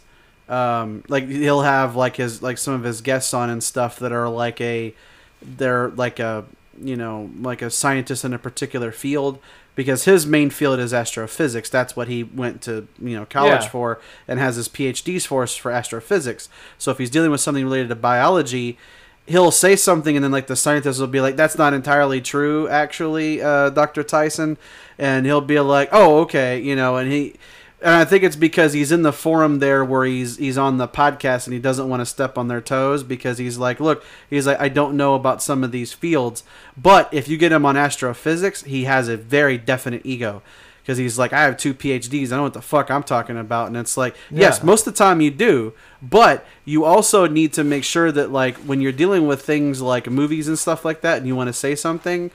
[0.49, 4.13] um like he'll have like his like some of his guests on and stuff that
[4.13, 4.95] are like a
[5.43, 6.45] they're like a
[6.83, 9.39] you know like a scientist in a particular field
[9.75, 11.71] because his main field is astrophysics.
[11.71, 13.69] That's what he went to you know college Yeah.
[13.69, 16.49] for and has his phds for for astrophysics.
[16.79, 18.79] So if he's dealing with something related to biology
[19.27, 22.67] he'll say something and then like the scientist will be like that's not entirely true
[22.69, 24.57] actually uh, dr tyson.
[24.99, 27.35] And he'll be like oh okay you know and he
[27.81, 30.89] and I think it's because he's in the forum there where he's he's on the
[30.89, 34.47] podcast and he doesn't want to step on their toes because he's like, look, he's
[34.47, 36.43] like, I don't know about some of these fields,
[36.77, 40.43] but if you get him on astrophysics, he has a very definite ego.
[40.83, 43.67] Because he's like, I have two PhDs, I know what the fuck I'm talking about,
[43.67, 47.63] and it's like, yes, most of the time you do, but you also need to
[47.63, 51.19] make sure that like when you're dealing with things like movies and stuff like that,
[51.19, 52.31] and you want to say something,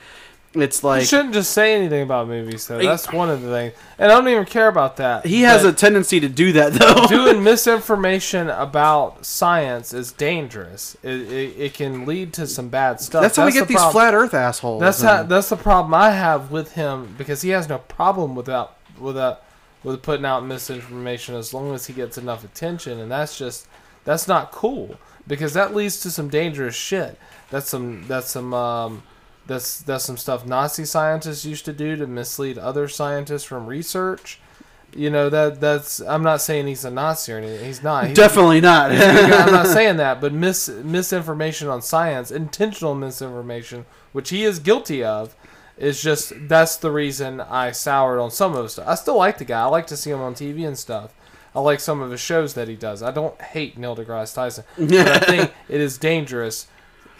[0.54, 2.78] it's you like shouldn't just say anything about movies, though.
[2.82, 5.26] That's one of the things, and I don't even care about that.
[5.26, 7.06] he has a tendency to do that though.
[7.08, 10.96] doing misinformation about science is dangerous.
[11.02, 13.22] It, it, it can lead to some bad stuff.
[13.22, 13.92] That's how we the get these problem.
[13.92, 14.80] flat Earth assholes.
[14.80, 18.34] That's and- how, that's the problem I have with him because he has no problem
[18.34, 19.42] without without
[19.82, 23.66] with putting out misinformation as long as he gets enough attention, and that's just
[24.04, 27.18] that's not cool because that leads to some dangerous shit.
[27.50, 29.02] That's some that's some um,
[29.46, 34.40] that's that's some stuff Nazi scientists used to do to mislead other scientists from research.
[34.96, 37.64] You know that that's I'm not saying he's a Nazi or anything.
[37.64, 38.06] He's not.
[38.06, 38.92] He's, Definitely not.
[38.92, 45.02] I'm not saying that, but mis misinformation on science, intentional misinformation, which he is guilty
[45.02, 45.34] of,
[45.76, 48.88] is just that's the reason I soured on some of his stuff.
[48.88, 49.62] I still like the guy.
[49.62, 51.12] I like to see him on TV and stuff.
[51.54, 53.02] I like some of his shows that he does.
[53.02, 56.66] I don't hate Neil deGrasse Tyson, but I think it is dangerous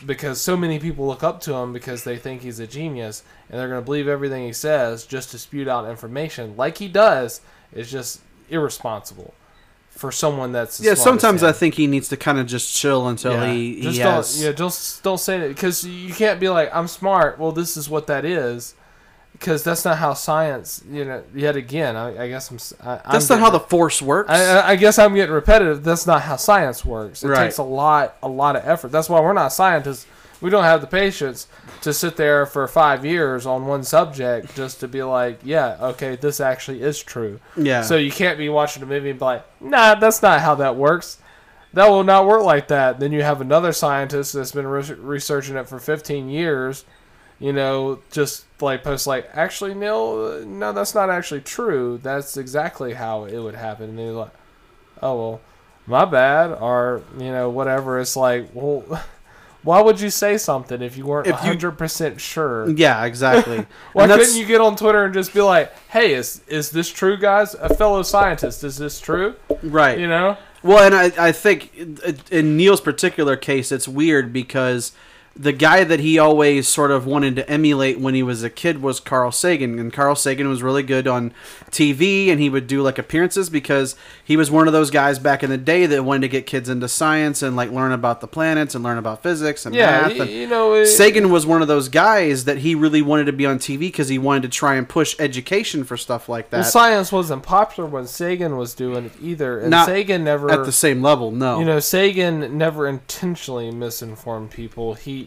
[0.07, 3.59] because so many people look up to him because they think he's a genius and
[3.59, 7.41] they're going to believe everything he says just to spew out information like he does
[7.73, 9.35] is just irresponsible
[9.95, 11.43] for someone that's yeah, sometimes.
[11.43, 14.43] I think he needs to kind of just chill until he, just he don't, has.
[14.43, 17.39] yeah, just don't say it because you can't be like I'm smart.
[17.39, 18.75] Well, this is what that is,
[19.35, 20.83] because that's not how science.
[20.91, 22.57] You know, yet again, I, I guess I'm.
[22.57, 24.31] s- I, That's not how the force works.
[24.31, 25.85] I, I- I guess I'm getting repetitive.
[25.85, 27.23] That's not how science works.
[27.23, 27.45] It Right.
[27.45, 28.91] takes a lot, a lot of effort.
[28.93, 30.07] That's why we're not scientists.
[30.41, 31.47] We don't have the patience
[31.83, 36.17] to sit there for five years on one subject just to be like, yeah, okay,
[36.17, 37.41] this actually is true.
[37.57, 37.81] yeah.
[37.83, 40.77] So you can't be watching a movie and be like, nah, that's not how that
[40.77, 41.19] works.
[41.73, 43.01] That will not work like that.
[43.01, 46.85] Then you have another scientist that's been re- researching it for 15 years,
[47.41, 51.99] you know, just like post like, actually, Neil, no, that's not actually true.
[52.03, 53.91] That's exactly how it would happen.
[53.91, 54.33] And they're like,
[55.03, 55.41] oh, well,
[55.87, 56.53] my bad.
[56.53, 57.99] Or, you know, whatever.
[58.01, 58.85] It's like, well,
[59.63, 62.71] why would you say something if you weren't If 100% sure?
[62.71, 63.67] yeah, exactly.
[63.93, 67.17] Why couldn't you get on Twitter and just be like, "Hey, is is this true,
[67.17, 67.55] guys?
[67.55, 69.99] A fellow scientist, is this true?" right?
[69.99, 70.37] You know?
[70.63, 74.93] Well, and I, I think in- in Neil's particular case, it's weird because
[75.37, 78.81] the guy that he always sort of wanted to emulate when he was a kid
[78.81, 81.33] was Carl Sagan, and Carl Sagan was really good on
[81.71, 85.43] TV, and he would do like appearances because he was one of those guys back
[85.43, 88.29] in the day that wanted to get kids into science and like learn about the
[88.29, 90.21] planets and learn about physics and Yeah, math.
[90.21, 90.75] and you know.
[90.75, 93.79] It, Sagan was one of those guys that he really wanted to be on TV
[93.81, 96.63] because he wanted to try and push education for stuff like that.
[96.63, 100.51] science wasn't popular when Sagan was doing it either, and Not Sagan never.
[100.51, 101.59] at the same level, no.
[101.59, 104.95] you know, Sagan never intentionally misinformed people.
[104.95, 105.24] He,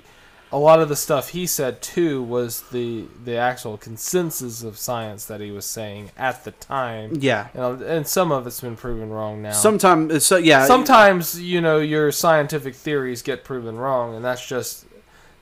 [0.51, 5.25] a lot of the stuff he said too was the the actual consensus of science
[5.25, 7.11] that he was saying at the time.
[7.19, 7.47] yeah.
[7.53, 9.51] Know, and some of it's been proven wrong now.
[9.51, 10.65] Sometimes, uh, so yeah.
[10.65, 14.85] sometimes you know your scientific theories get proven wrong and that's just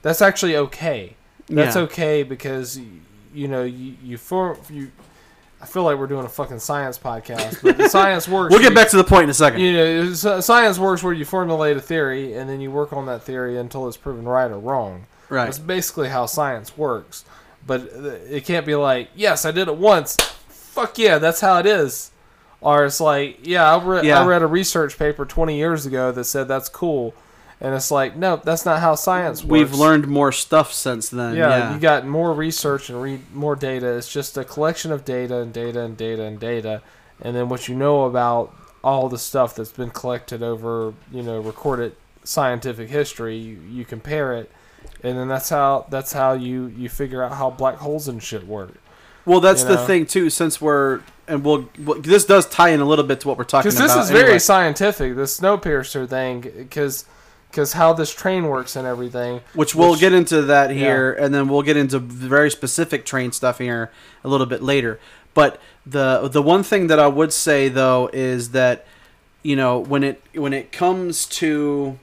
[0.01, 1.15] that's actually okay
[1.47, 1.83] that's Yeah.
[1.83, 2.79] okay because
[3.33, 4.91] you know you you form you
[5.65, 8.69] i feel like we're doing a fucking science podcast but the science works We'll get
[8.69, 9.61] you- back to the point in a second.
[9.61, 13.23] you know science works where you formulate a theory and then you work on that
[13.23, 15.45] theory until it's proven right or wrong right.
[15.45, 17.25] that's basically how science works
[17.65, 17.81] but
[18.29, 20.15] it can't be like yes i did it once
[20.49, 22.11] fuck yeah that's how it is
[22.61, 24.21] or it's like yeah i, re- Yeah.
[24.21, 27.13] I read a research paper 20 years ago that said that's cool
[27.61, 31.35] and it's like no that's not how science works We've learned more stuff since then.
[31.35, 31.73] yeah, Yeah.
[31.73, 35.53] you got more research and read more data it's just a collection of data and
[35.53, 36.81] data and data and data
[37.21, 41.39] and then what you know about all the stuff that's been collected over you know
[41.39, 44.51] recorded scientific history you, you compare it
[45.03, 48.45] and then that's how that's how you you figure out how black holes and shit
[48.47, 48.73] work
[49.25, 50.29] well, that's you the thing too.
[50.29, 53.43] Since we're and we'll, well, this does tie in a little bit to what we're
[53.43, 53.95] talking because about.
[53.97, 57.05] this is very scientific the snowpiercer thing because
[57.55, 61.33] because how this train works and everything which we'll which- get into that here, and
[61.33, 63.91] then we'll get into very specific train stuff here
[64.25, 64.99] a little bit later.
[65.33, 68.85] But the the one thing that I would say though is that
[69.41, 71.97] you know when it when it comes to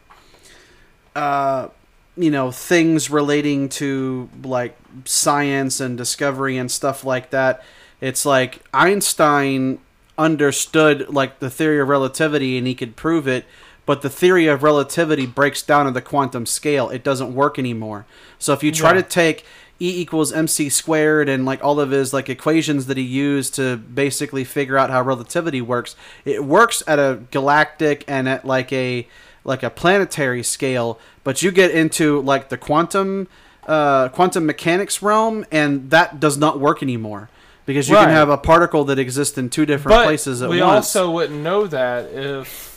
[1.14, 1.68] uh
[2.16, 7.62] you know things relating to like science and discovery and stuff like that
[8.00, 9.78] it's like einstein
[10.18, 13.44] understood like the theory of relativity and he could prove it
[13.92, 18.07] but the theory of relativity breaks down at the quantum scale it doesn't work anymore
[18.38, 19.02] so if you try Yeah.
[19.02, 19.44] to take
[19.81, 23.76] e equals mc squared and like all of his like equations that he used to
[23.76, 29.07] basically figure out how relativity works it works at a galactic and at like a
[29.44, 33.28] like a planetary scale but you get into like the quantum
[33.66, 37.28] uh, quantum mechanics realm and that does not work anymore
[37.66, 38.07] because you Right.
[38.07, 41.11] can have a particle that exists in two different but places at we once also
[41.11, 42.71] wouldn't know that if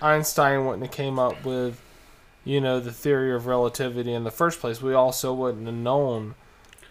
[0.00, 1.80] Einstein wouldn't have came up with,
[2.44, 4.80] you know, the theory of relativity in the first place.
[4.82, 6.34] We also wouldn't have known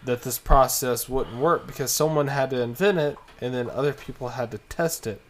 [0.04, 4.28] that this process wouldn't work because someone had to invent it and then other people
[4.30, 5.20] had to test it.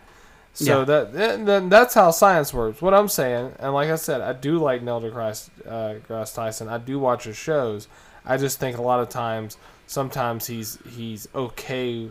[0.54, 0.84] So Yeah.
[0.84, 2.80] that that's how science works.
[2.80, 6.68] What I'm saying, and like I said, I do like Neil deGrasse uh, deGrasse Tyson.
[6.68, 7.88] I do watch his shows.
[8.24, 12.08] I just think a lot of times, sometimes he's he's okay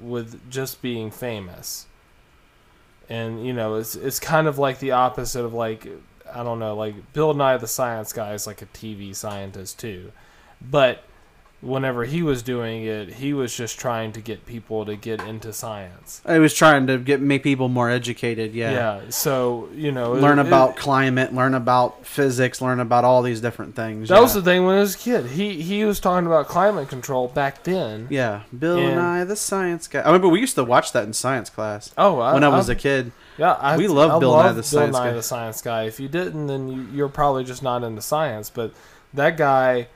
[0.00, 1.86] with just being famous.
[3.08, 5.88] And you know, it's it's kind of like the opposite of like
[6.32, 10.12] I don't know, like Bill Nye the Science Guy is like a TV scientist too,
[10.60, 11.02] but
[11.60, 15.52] whenever he was doing it, he was just trying to get people to get into
[15.52, 16.22] science.
[16.26, 18.54] He was trying to get make people more educated.
[18.54, 18.70] Yeah.
[18.70, 19.00] Yeah.
[19.10, 23.74] So you know, Learn it- about climate, learn about physics, learn about all these different
[23.74, 24.08] things.
[24.08, 24.20] That yeah.
[24.20, 25.26] was the thing when I was a kid.
[25.26, 28.06] He he was talking about climate control back then.
[28.08, 30.00] yeah, Bill And- Nye the Science Guy.
[30.00, 32.70] I remember we used to watch that in science class Oh, I, when I was
[32.70, 33.10] I, a kid.
[33.36, 35.12] yeah, I, we love I Bill Nye love the Bill Science Nye Guy.
[35.12, 35.82] the Science Guy.
[35.84, 38.48] If you didn't, then you, you're probably just not into science.
[38.48, 38.72] But
[39.12, 39.88] that guy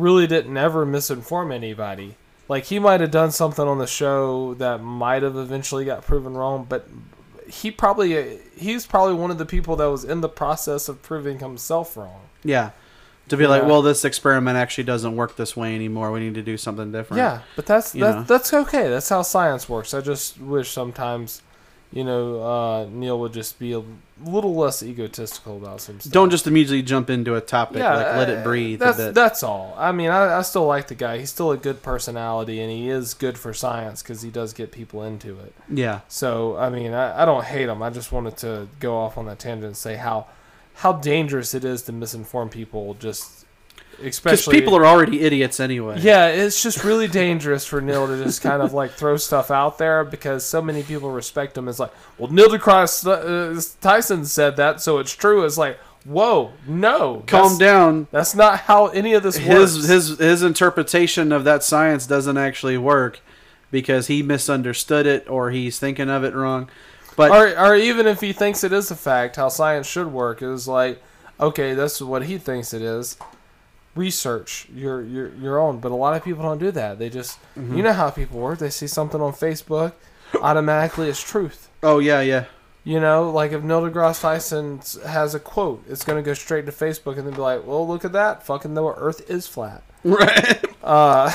[0.00, 2.16] really didn't ever misinform anybody.
[2.48, 6.34] Like he might have done something on the show that might have eventually got proven
[6.34, 6.88] wrong, but
[7.48, 11.38] he probably he's probably one of the people that was in the process of proving
[11.38, 12.22] himself wrong.
[12.42, 12.70] Yeah.
[13.28, 16.10] To be like, well, this experiment actually doesn't work this way anymore.
[16.10, 17.18] We need to do something different.
[17.18, 18.88] Yeah, but that's that, that's okay.
[18.88, 19.94] That's how science works.
[19.94, 21.40] I just wish sometimes,
[21.92, 23.82] you know, uh, Neil would just be a
[24.24, 26.12] little less egotistical about some stuff.
[26.12, 27.78] Don't just immediately jump into a topic.
[27.78, 29.74] yeah, like, let it breathe That's that's all.
[29.76, 31.18] I mean, I, I still like the guy.
[31.18, 34.70] He's still a good personality, and he is good for science because he does get
[34.70, 35.52] people into it.
[35.68, 36.00] yeah.
[36.08, 37.82] So I mean, I, I don't hate him.
[37.82, 40.26] I just wanted to go off on that tangent and say how
[40.74, 42.94] how dangerous it is to misinform people.
[42.94, 43.39] Just
[44.02, 45.98] Because people are already idiots anyway.
[46.00, 49.78] yeah, it's just really dangerous for Neil to just kind of like throw stuff out
[49.78, 51.68] there because so many people respect him.
[51.68, 55.44] It's like, well, Neil deGrasse uh, Tyson said that, so it's true.
[55.44, 58.08] It's like, whoa, no, Calm that's, down.
[58.10, 59.88] That's not how any of this His works.
[59.88, 63.20] his his interpretation of that science doesn't actually work
[63.70, 66.68] because he misunderstood it or he's thinking of it wrong.
[67.16, 70.42] But or, or even if he thinks it is a fact, how science should work
[70.42, 71.02] is like,
[71.38, 73.16] okay, that's what he thinks it is.
[73.96, 76.98] Research your your your own, but a lot of people don't do that.
[76.98, 77.76] They just, Mm-hmm.
[77.76, 78.58] you know how people work.
[78.60, 79.92] They see something on Facebook,
[80.40, 81.68] automatically it's truth.
[81.82, 82.44] oh yeah, yeah.
[82.84, 86.64] You know, like if Neil deGrasse Tyson has a quote, it's going to go straight
[86.66, 88.42] to Facebook and then be like, well, look at that.
[88.46, 89.82] Fucking the Earth is flat.
[90.02, 90.64] Right.
[90.82, 91.30] Uh,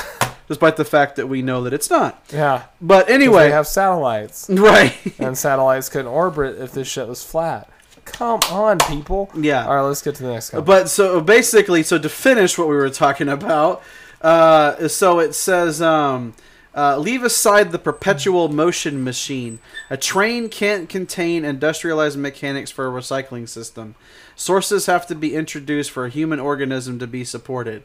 [0.48, 2.20] Despite the fact that we know that it's not.
[2.32, 2.64] yeah.
[2.80, 4.96] But Anyway, they have satellites, right.
[5.20, 7.68] and satellites couldn't orbit if this shit was flat.
[8.06, 9.30] Come on, people.
[9.36, 9.66] Yeah.
[9.66, 10.64] All right, let's get to the next one.
[10.64, 13.82] But so basically, so to finish what we were talking about,
[14.22, 16.34] uh, so it says, um,
[16.74, 19.58] uh, leave aside the perpetual motion machine.
[19.88, 23.94] A train can't contain industrialized mechanics for a recycling system.
[24.34, 27.82] Sources have to be introduced for a human organism to be supported.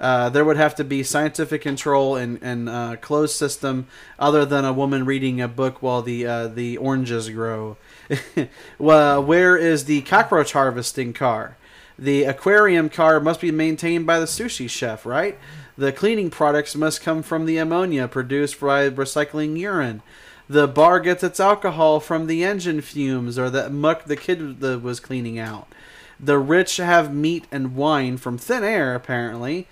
[0.00, 3.86] Uh, there would have to be scientific control and, and uh, closed system
[4.18, 7.76] other than a woman reading a book while the uh, the oranges grow.
[8.78, 11.56] well, where is the cockroach harvesting car?
[11.98, 15.38] The aquarium car must be maintained by the sushi chef, right?
[15.76, 20.02] The cleaning products must come from the ammonia produced by recycling urine.
[20.48, 25.00] The bar gets its alcohol from the engine fumes or the muck the kid was
[25.00, 25.68] cleaning out.
[26.20, 29.66] The rich have meat and wine from thin air, apparently.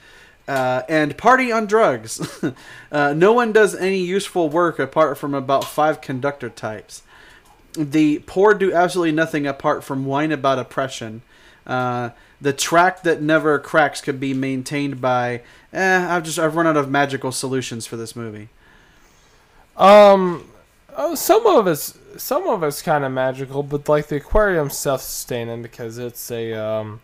[0.49, 2.43] Uh, and party on drugs.
[2.93, 7.03] uh, no one does any useful work apart from about five conductor types.
[7.75, 11.23] The poor do absolutely nothing apart from whine about oppression.
[11.67, 15.43] Uh, the track that never cracks could be maintained by.
[15.73, 18.49] Eh, I've just I've run out of magical solutions for this movie.
[19.77, 20.51] Um,
[20.97, 25.63] oh, some of us, some of it's kind of magical, but like the aquarium self-sustaining
[25.63, 27.01] because it's a um,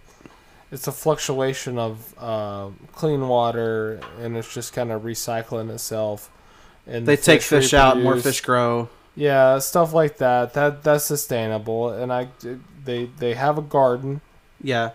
[0.73, 6.31] it's a fluctuation of uh, clean water, and it's just kind of recycling itself.
[6.87, 8.89] And They the take fish out, more fish grow.
[9.17, 10.53] Yeah, stuff like that.
[10.55, 12.29] That that's sustainable, and I
[12.85, 14.21] they they have a garden.
[14.63, 14.91] Yeah.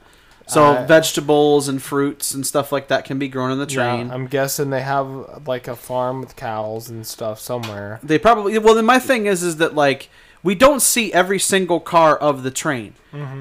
[0.48, 4.08] So Uh, vegetables and fruits and stuff like that can be grown on the train.
[4.08, 8.00] Yeah, I'm guessing they have like a farm with cows and stuff somewhere.
[8.04, 8.76] They probably well.
[8.76, 10.10] Then my thing is, is that like
[10.44, 12.94] we don't see every single car of the train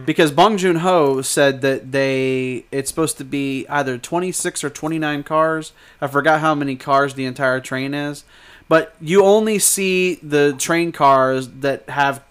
[0.05, 5.23] because Bong Joon Ho said that they it's supposed to be either 26 or 29
[5.23, 5.73] cars.
[6.01, 8.25] I forgot how many cars the entire train is,
[8.71, 12.23] but you only see the train cars that have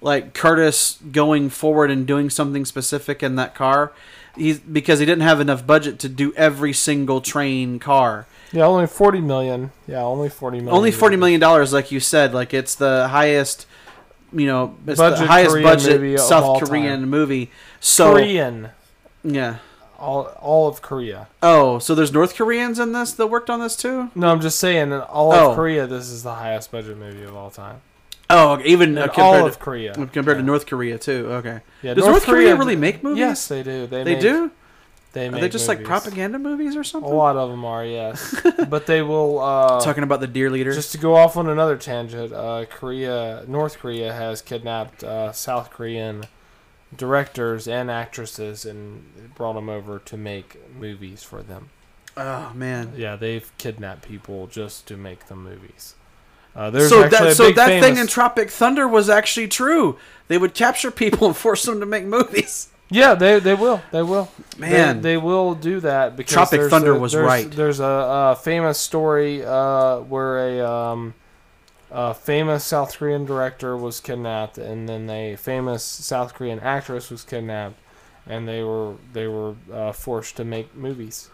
[0.00, 3.92] like Curtis going forward and doing something specific in that car.
[4.36, 8.26] He's because he didn't have enough budget to do every single train car.
[8.52, 9.70] Yeah, only forty million.
[9.86, 10.74] Yeah, only forty million.
[10.74, 12.32] Only forty million dollars, like you said.
[12.32, 13.66] Like it's the highest,
[14.32, 17.10] you know, it's the highest Korean budget South Korean time.
[17.10, 17.50] movie.
[17.80, 18.70] So Korean.
[19.22, 19.58] yeah,
[19.98, 21.28] all all of Korea.
[21.42, 24.10] Oh, so there's North Koreans in this that worked on this too?
[24.14, 25.50] No, I'm just saying, in all Oh.
[25.50, 27.80] of Korea, this is the highest budget movie of all time.
[28.28, 30.34] Oh, even uh, all compared, of to, Korea, compared yeah.
[30.34, 31.28] to North Korea too.
[31.30, 31.60] Okay.
[31.82, 33.18] Yeah, Does North Korea really make movies?
[33.20, 33.86] Yes, they do.
[33.86, 34.50] They They make- do?
[35.12, 37.10] They Are make they just like propaganda movies or something?
[37.10, 38.38] A lot of them are, yes,
[38.68, 39.38] but they will.
[39.38, 40.74] Uh, Talking about the dear leader.
[40.74, 45.70] Just to go off on another tangent, uh, Korea, North Korea has kidnapped uh, South
[45.70, 46.24] Korean
[46.96, 51.70] directors and actresses and brought them over to make movies for them.
[52.16, 52.92] oh man.
[52.96, 55.94] Yeah, they've kidnapped people just to make the movies.
[56.54, 59.98] Uh, there's So that so that thing in Tropic Thunder was actually true.
[60.28, 62.68] They would capture people and force them to make movies.
[62.90, 65.02] yeah, they they will they will Man.
[65.02, 67.50] they, they will do that because Tropic Thunder a- was there's- right.
[67.50, 71.12] There's a, uh famous story uh, where a um,
[71.90, 77.22] a famous South Korean director was kidnapped, and then a famous South Korean actress was
[77.24, 77.76] kidnapped,
[78.26, 81.30] and they were they were uh, forced to make movies.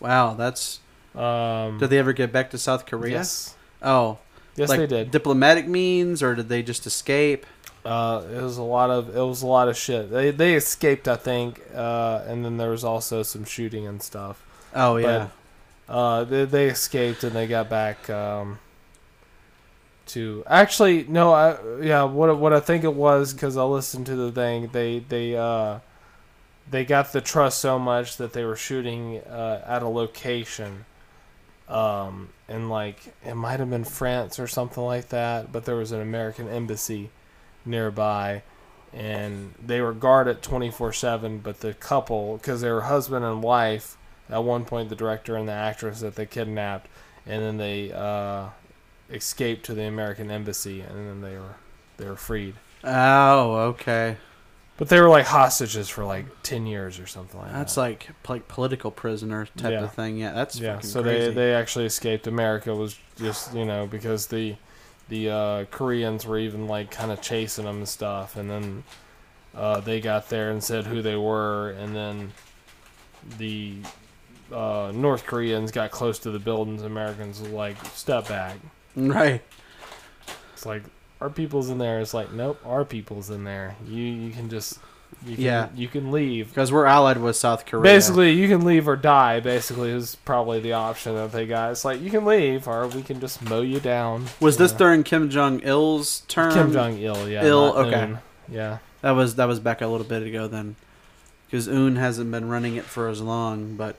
[0.00, 0.80] Wow, that's.
[1.14, 3.12] Um, Did they ever get back to South Korea?
[3.18, 4.18] Yes, Oh,
[4.56, 5.10] yes, like they did.
[5.12, 7.46] diplomatic means, or did they just escape?
[7.84, 10.10] Uh, it was a lot of it was a lot of shit.
[10.10, 14.42] They they escaped, I think, uh, and then there was also some shooting and stuff.
[14.74, 15.28] Oh yeah.
[15.88, 18.58] Uh, they, they escaped and they got back um,
[20.06, 24.16] to actually no, I yeah what what I think it was because I listened to
[24.16, 24.68] the thing.
[24.72, 25.80] They they uh,
[26.70, 30.84] they got the trust so much that they were shooting uh, at a location,
[31.68, 35.52] um, and like it might have been France or something like that.
[35.52, 37.10] But there was an American embassy
[37.64, 38.42] nearby.
[38.92, 43.96] And they were guarded 24 7, but the couple, because they were husband and wife,
[44.30, 46.88] at one point the director and the actress that they kidnapped,
[47.26, 48.48] and then they uh,
[49.10, 51.56] escaped to the American embassy, and then they were
[51.96, 52.54] they were freed.
[52.82, 54.16] Oh, okay.
[54.76, 57.80] But they were like hostages for like ten years or something like That's that.
[57.80, 59.84] like like political prisoner type Yeah.
[59.84, 60.16] of thing.
[60.18, 60.74] Yeah, that's yeah.
[60.76, 61.28] fucking So crazy.
[61.28, 62.26] they they actually escaped.
[62.26, 64.56] America was just you know because the
[65.08, 68.84] the uh, Koreans were even like kind of chasing them and stuff, and then
[69.54, 72.32] uh, they got there and said who they were, and then
[73.38, 73.76] the
[74.52, 76.82] uh, North Koreans got close to the buildings.
[76.82, 78.56] Americans like step back.
[78.96, 79.42] Right.
[80.52, 80.82] It's like
[81.20, 82.00] our people's in there.
[82.00, 83.76] It's like nope, our people's in there.
[83.86, 84.78] You you can just
[85.24, 85.68] you can, Yeah.
[85.74, 86.48] you can leave.
[86.48, 87.82] Because we're allied with South Korea.
[87.82, 89.40] Basically, you can leave or die.
[89.40, 91.70] Basically, is probably the option that they got.
[91.72, 94.26] It's like you can leave, or we can just mow you down.
[94.40, 96.52] was you this during Kim Jong Il's term?
[96.52, 97.28] Kim Jong Il?
[97.28, 97.94] Yeah, Il, okay.
[98.02, 98.18] Un.
[98.50, 100.76] Yeah, That was that was back a little bit ago then,
[101.46, 103.76] because Un hasn't been running it for as long.
[103.76, 103.96] But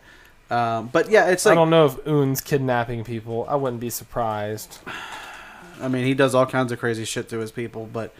[0.49, 3.45] um, but yeah, it's like I don't know if Un's kidnapping people.
[3.49, 4.79] I wouldn't be surprised.
[5.81, 8.13] I mean, he does all kinds of crazy shit to his people, but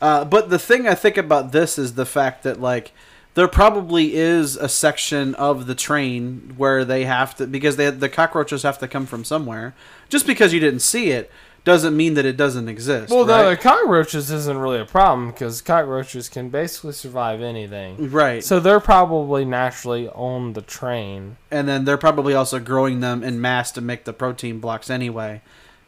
[0.00, 2.92] uh, but the thing I think about this is the fact that like
[3.34, 8.08] there probably is a section of the train where they have to because they the
[8.08, 9.74] cockroaches have to come from somewhere.
[10.08, 11.30] Just because you didn't see it
[11.66, 13.12] doesn't mean that it doesn't exist.
[13.12, 13.50] Well, right?
[13.50, 18.10] the cockroaches isn't really a problem because cockroaches can basically survive anything.
[18.12, 18.42] right.
[18.42, 21.36] So they're probably naturally on the train.
[21.50, 25.42] and then they're probably also growing them in mass to make the protein blocks anyway,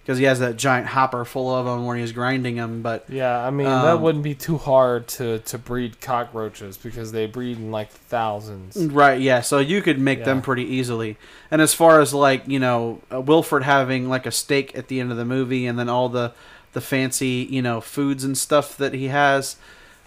[0.08, 2.80] because he has that giant hopper full of them where he's grinding them.
[2.80, 7.12] But Yeah, I mean that Um, wouldn't be too hard to to breed cockroaches because
[7.12, 8.78] they breed in like thousands.
[8.78, 9.42] Right, yeah.
[9.42, 11.18] So you could make them pretty easily.
[11.50, 14.98] And as far as like you know, uh, Wilford having like a steak at the
[14.98, 16.32] end of the movie, and then all the
[16.72, 19.56] the fancy you know foods and stuff that he has,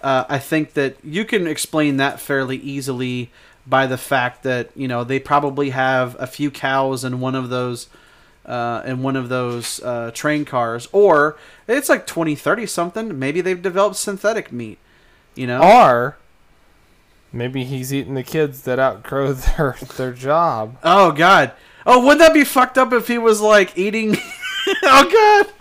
[0.02, 3.30] uh, I think that you can explain that fairly easily
[3.68, 7.50] by the fact that you know they probably have a few cows and one of
[7.50, 7.88] those.
[8.46, 11.38] Uh, in one of those uh, train cars, or
[11.68, 13.20] it's like 2030 something.
[13.20, 14.80] Maybe they've developed synthetic meat.
[15.36, 16.18] You know, Or
[17.32, 20.78] maybe he's eating the kids that outgrow their their job.
[20.84, 21.52] Oh God.
[21.86, 24.18] Oh, wouldn't that be fucked up if he was like eating?
[24.84, 25.54] oh God.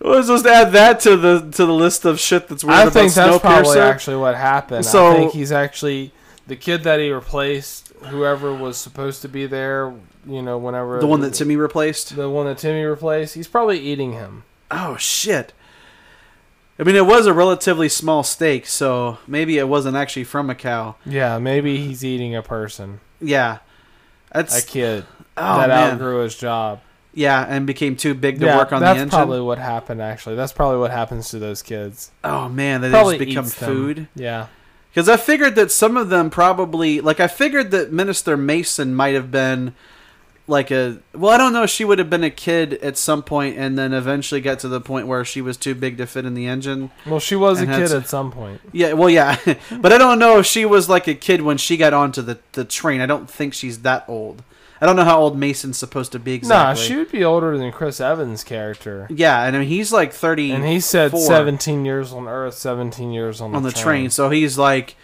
[0.00, 2.82] We're supposed to add that to the to the list of shit that's weird I
[2.82, 4.86] about think that's probably actually what happened.
[4.86, 6.12] So- I think he's actually
[6.46, 7.88] the kid that he replaced.
[8.06, 9.92] Whoever was supposed to be there,
[10.26, 12.14] you know, whenever the one that Timmy replaced.
[12.16, 14.44] the one that Timmy replaced, he's probably eating him.
[14.70, 15.52] Oh shit.
[16.78, 20.54] I mean, it was a relatively small steak, so maybe it wasn't actually from a
[20.54, 20.94] cow.
[21.04, 23.58] Yeah, maybe he's eating a person, Yeah,
[24.32, 25.04] that's a kid
[25.36, 25.92] oh that man.
[25.94, 26.80] outgrew his job.
[27.12, 29.08] yeah, and became too big to yeah, work on the engine.
[29.08, 30.00] that's probably what happened.
[30.00, 32.12] Actually, that's probably what happens to those kids.
[32.24, 33.68] oh man, they Probably just become eats them.
[33.68, 34.08] food.
[34.14, 34.46] Yeah.
[34.90, 39.14] Because I figured that some of them probably, like, I figured that Minister Mason might
[39.14, 39.74] have been
[40.50, 41.62] like a well, I don't know.
[41.62, 44.68] If she would have been a kid at some point, and then eventually got to
[44.68, 46.90] the point where she was too big to fit in the engine.
[47.06, 48.60] Well, she was a kid at some point.
[48.72, 49.38] Yeah, well, yeah,
[49.80, 52.38] but I don't know if she was like a kid when she got onto the
[52.52, 53.00] the train.
[53.00, 54.42] I don't think she's that old.
[54.82, 56.86] I don't know how old Mason's supposed to be Nah, exactly.
[56.86, 59.06] she would be older than Chris Evans' character.
[59.10, 60.50] Yeah, and I mean he's like thirty.
[60.52, 64.08] And he said 17 years on Earth, 17 years on the, on the train.
[64.10, 64.96] So he's like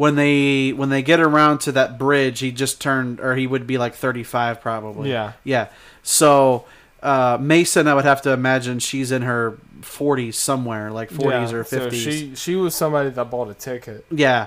[0.00, 3.66] when they when they get around to that bridge, he just turned or he would
[3.66, 5.10] be like 35 probably.
[5.10, 5.32] Yeah.
[5.44, 5.68] Yeah.
[6.02, 6.64] So
[7.02, 11.56] uh, Mason, I would have to imagine she's in her 40s somewhere, like 40s Yeah,
[11.58, 11.70] or 50s.
[11.70, 14.04] So she she was somebody that bought a ticket.
[14.10, 14.46] yeah.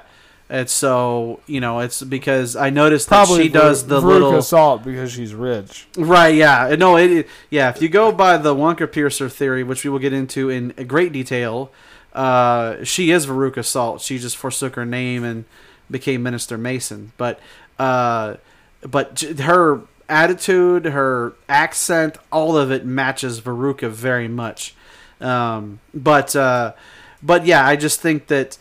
[0.49, 4.41] And so you know it's because I noticed that Probably she does the Veruca little
[4.41, 5.88] Salt because she's rich.
[5.97, 6.76] Right, yeah.
[6.78, 9.99] No, it, it- yeah, if you go by the Wonka Piercer theory, which we will
[9.99, 11.72] get into in great detail,
[12.14, 14.01] uh, she is Veruca Salt.
[14.01, 15.45] She just forsook her name and
[15.89, 17.11] became Minister Mason.
[17.18, 17.39] But
[17.80, 18.36] uh,
[18.82, 24.76] but her attitude, her accent, all of it matches Veruca very much.
[25.20, 26.74] Um, but uh,
[27.22, 28.57] but yeah, I just think that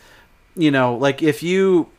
[0.55, 1.89] you know, like if you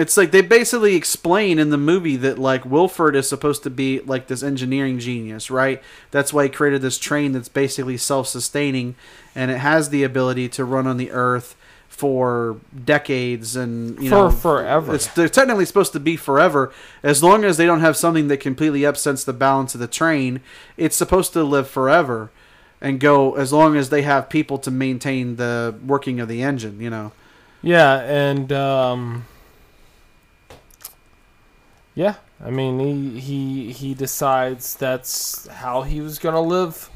[0.00, 4.00] it's like they basically explain in the movie that like Wilford is supposed to be
[4.00, 5.82] like this engineering genius, right?
[6.10, 8.94] That's why he created this train that's basically self-sustaining
[9.34, 11.56] and it has the ability to run on the earth
[11.88, 14.94] for decades and you For know forever.
[14.94, 16.72] It's they're technically supposed to be forever
[17.02, 20.40] as long as they don't have something that completely upsets the balance of the train.
[20.76, 22.30] It's supposed to live forever
[22.80, 26.80] and go as long as they have people to maintain the working of the engine,
[26.80, 27.12] you know.
[27.62, 29.24] Yeah, and um,
[31.98, 36.90] yeah, I mean he he he decides that's how he was gonna live,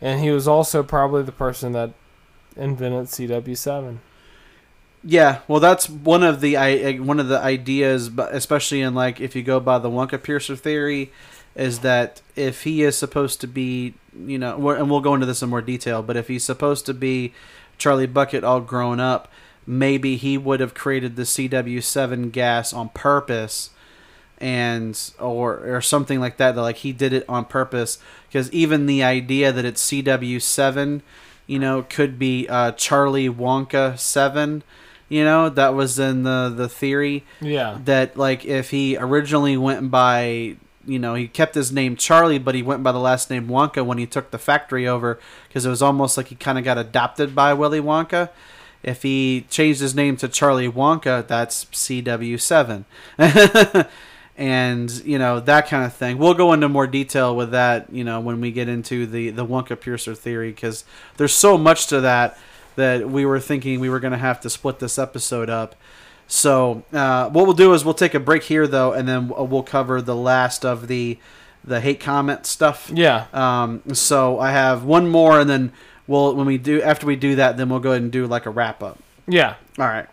[0.00, 1.90] and he was also probably the person that
[2.56, 4.00] invented CW seven.
[5.02, 9.34] Yeah, well, that's one of the I one of the ideas, especially in like if
[9.34, 11.10] you go by the Wonka Piercer theory,
[11.56, 15.42] is that if he is supposed to be, you know, and we'll go into this
[15.42, 17.34] in more detail, but if he's supposed to be
[17.76, 19.26] Charlie Bucket all grown up,
[19.66, 23.70] maybe he would have created the CW7 gas on purpose
[24.42, 27.98] and or or something like that that like he did it on purpose.
[28.28, 31.00] Because even the idea that it's CW7
[31.46, 34.62] you know could be uh, Charlie Wonka 7
[35.08, 37.24] you know that was in the the theory.
[37.40, 42.38] Yeah, that like if he originally went by you know he kept his name Charlie
[42.38, 45.66] but he went by the last name Wonka when he took the factory over because
[45.66, 48.30] it was almost like he kind of got adopted by Willy Wonka.
[48.82, 52.84] If he changed his name to Charlie Wonka that's CW7
[54.36, 58.02] and you know that kind of thing we'll go into more detail with that you
[58.02, 60.84] know when we get into the the Wonka piercer theory because
[61.18, 62.38] there's so much to that
[62.76, 65.74] that we were thinking we were going to have to split this episode up
[66.32, 69.62] so uh, what we'll do is we'll take a break here though, and then we'll
[69.62, 71.18] cover the last of the
[71.62, 72.90] the hate comment stuff.
[72.92, 75.72] yeah, Um, so I have one more, and then
[76.06, 78.46] we'll when we do after we do that, then we'll go ahead and do like
[78.46, 78.98] a wrap up.
[79.26, 79.56] yeah.
[79.78, 80.06] All right.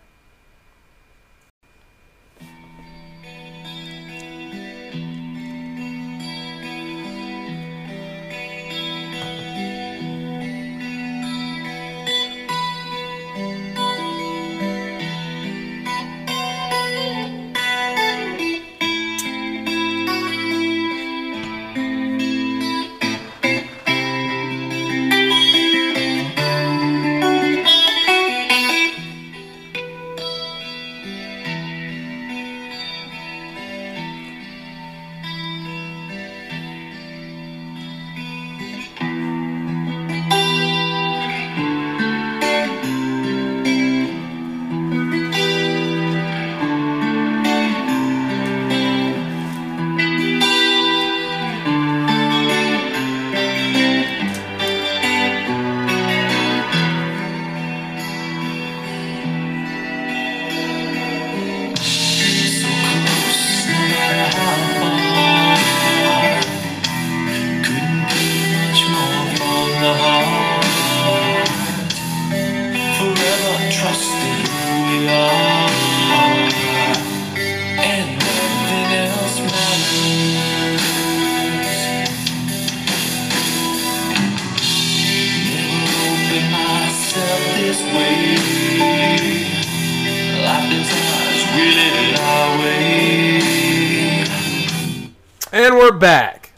[95.90, 96.52] We're back.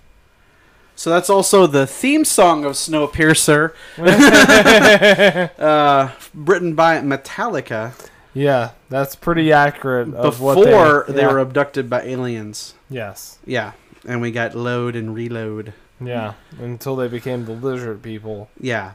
[0.96, 3.74] So that's also the theme song of Snowpiercer,
[5.58, 7.94] uh, written by Metallica
[8.34, 11.32] Yeah, that's pretty accurate of before what they, they yeah.
[11.32, 12.74] were abducted by aliens.
[12.90, 13.40] Yes.
[13.46, 13.72] Yeah,
[14.06, 15.74] and we got load and reload.
[16.04, 18.50] Yeah, until they became the lizard people.
[18.60, 18.94] Yeah.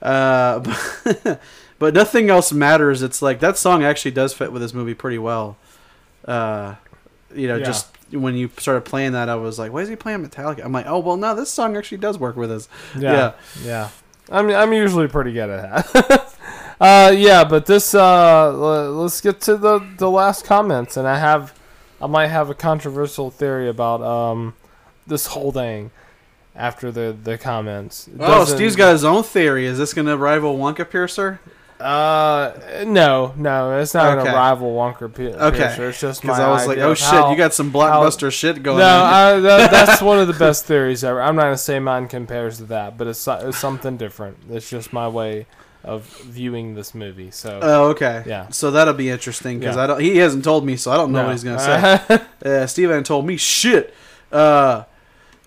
[0.00, 0.60] Uh,
[1.04, 1.40] but,
[1.78, 3.02] but nothing else matters.
[3.02, 5.58] It's like that song actually does fit with this movie pretty well.
[6.24, 6.76] Uh,
[7.34, 7.64] you know, Yeah.
[7.64, 10.72] just when you started playing that, I was like, "Why is he playing Metallica?" I'm
[10.72, 13.32] like, "Oh well, no, this song actually does work with us." Yeah,
[13.62, 13.90] yeah.
[14.30, 16.34] I'm I'm usually pretty good at that.
[16.80, 21.18] uh, yeah, but this uh, l- let's get to the the last comments, and I
[21.18, 21.58] have
[22.00, 24.54] I might have a controversial theory about um
[25.06, 25.90] this whole thing
[26.54, 28.08] after the the comments.
[28.08, 29.66] It Oh, Steve's got his own theory.
[29.66, 31.40] Is this going to rival Wonka Piercer?
[31.80, 32.52] Uh,
[32.86, 34.24] no, no, it's not Okay.
[34.24, 35.58] gonna rival Wonker P- Okay.
[35.58, 35.88] Piercer.
[35.90, 38.78] It's just Because I was like, "Oh shit, how- you got some blockbuster shit going
[38.78, 41.20] No, on." I, that, that's one of the best theories ever.
[41.20, 44.38] I'm not gonna say mine compares to that, but it's, it's something different.
[44.50, 45.46] It's just my way
[45.84, 47.30] of viewing this movie.
[47.30, 48.22] So Oh, okay.
[48.26, 48.48] Yeah.
[48.48, 49.84] So that'll be interesting because Yeah.
[49.84, 50.00] I don't.
[50.00, 51.26] He hasn't told me, so I don't know no.
[51.26, 51.58] what he's gonna
[52.42, 52.52] say.
[52.62, 53.92] Uh, Steve hadn't told me shit.
[54.32, 54.84] Uh,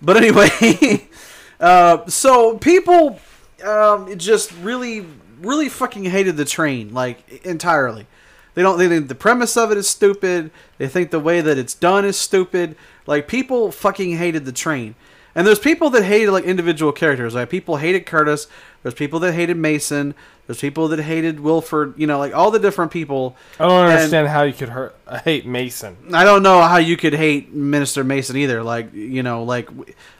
[0.00, 1.08] but anyway,
[1.60, 3.18] uh, so people
[3.66, 5.04] um, just really,
[5.40, 8.06] really fucking hated the train like entirely.
[8.54, 8.78] They don't.
[8.78, 10.50] They think the premise of it is stupid.
[10.78, 12.76] They think the way that it's done is stupid.
[13.06, 14.94] Like people fucking hated the train.
[15.34, 17.34] And there's people that hated like individual characters.
[17.34, 18.48] Like people hated Curtis.
[18.82, 20.14] There's people that hated Mason.
[20.50, 21.94] There's people that hated Wilford.
[21.96, 23.36] You know, like all the different people.
[23.60, 25.96] I don't And- understand how you could hurt, uh, hate Mason.
[26.12, 28.60] I don't know how you could hate Minister Mason either.
[28.64, 29.68] Like you know, like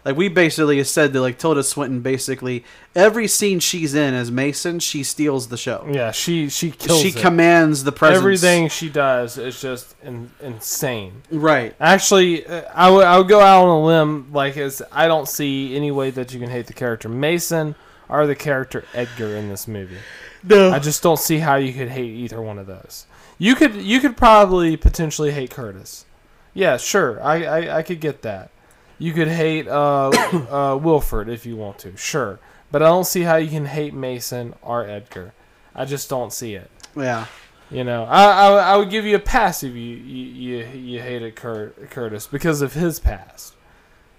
[0.05, 2.65] like we basically said that like Tilda Swinton basically
[2.95, 5.85] every scene she's in as Mason, she steals the show.
[5.91, 7.17] Yeah, she she kills she it.
[7.17, 8.19] commands the presence.
[8.21, 11.23] Everything she does is just in, insane.
[11.33, 11.75] right.
[11.81, 15.27] Actually, uh, I would I would go out on a limb like as I don't
[15.27, 17.75] see any way that you can hate the character Mason
[18.11, 19.99] or the character Edgar in this movie.
[20.43, 20.71] No.
[20.73, 23.07] I just don't see how you could hate either one of those.
[23.39, 26.05] You could you could probably potentially hate Curtis.
[26.53, 27.23] Yeah, sure.
[27.23, 28.51] I I, I could get that.
[28.99, 30.11] You could hate uh,
[30.51, 32.39] uh, Wilford if you want to, sure.
[32.71, 35.33] But I don't see how you can hate Mason or Edgar.
[35.75, 36.71] I just don't see it.
[36.97, 37.27] yeah.
[37.73, 41.01] You know, I, I, I would give you a pass if you you, you, you
[41.01, 43.55] hated Cur- Curtis because of his past.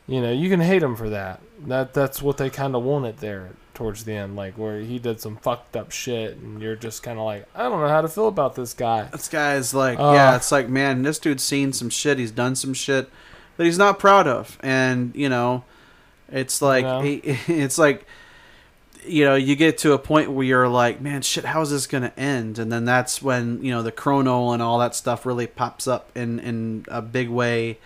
[0.07, 1.41] You know, you can hate him for that.
[1.67, 5.19] That that's what they kind of wanted there towards the end, like where he did
[5.19, 8.07] some fucked up shit, and you're just kind of like, I don't know how to
[8.07, 9.03] feel about this guy.
[9.11, 12.19] This guy's like, Uh, yeah, it's like, man, this dude's seen some shit.
[12.19, 13.09] He's done some shit
[13.57, 15.63] that he's not proud of, and you know,
[16.31, 17.01] it's like, know?
[17.01, 17.15] he,
[17.47, 18.05] it's like,
[19.05, 21.87] you know, you get to a point where you're like, man, shit, how is this
[21.87, 22.59] gonna end?
[22.59, 26.15] And then that's when you know the Kronole and all that stuff really pops up
[26.15, 27.79] in in a big way.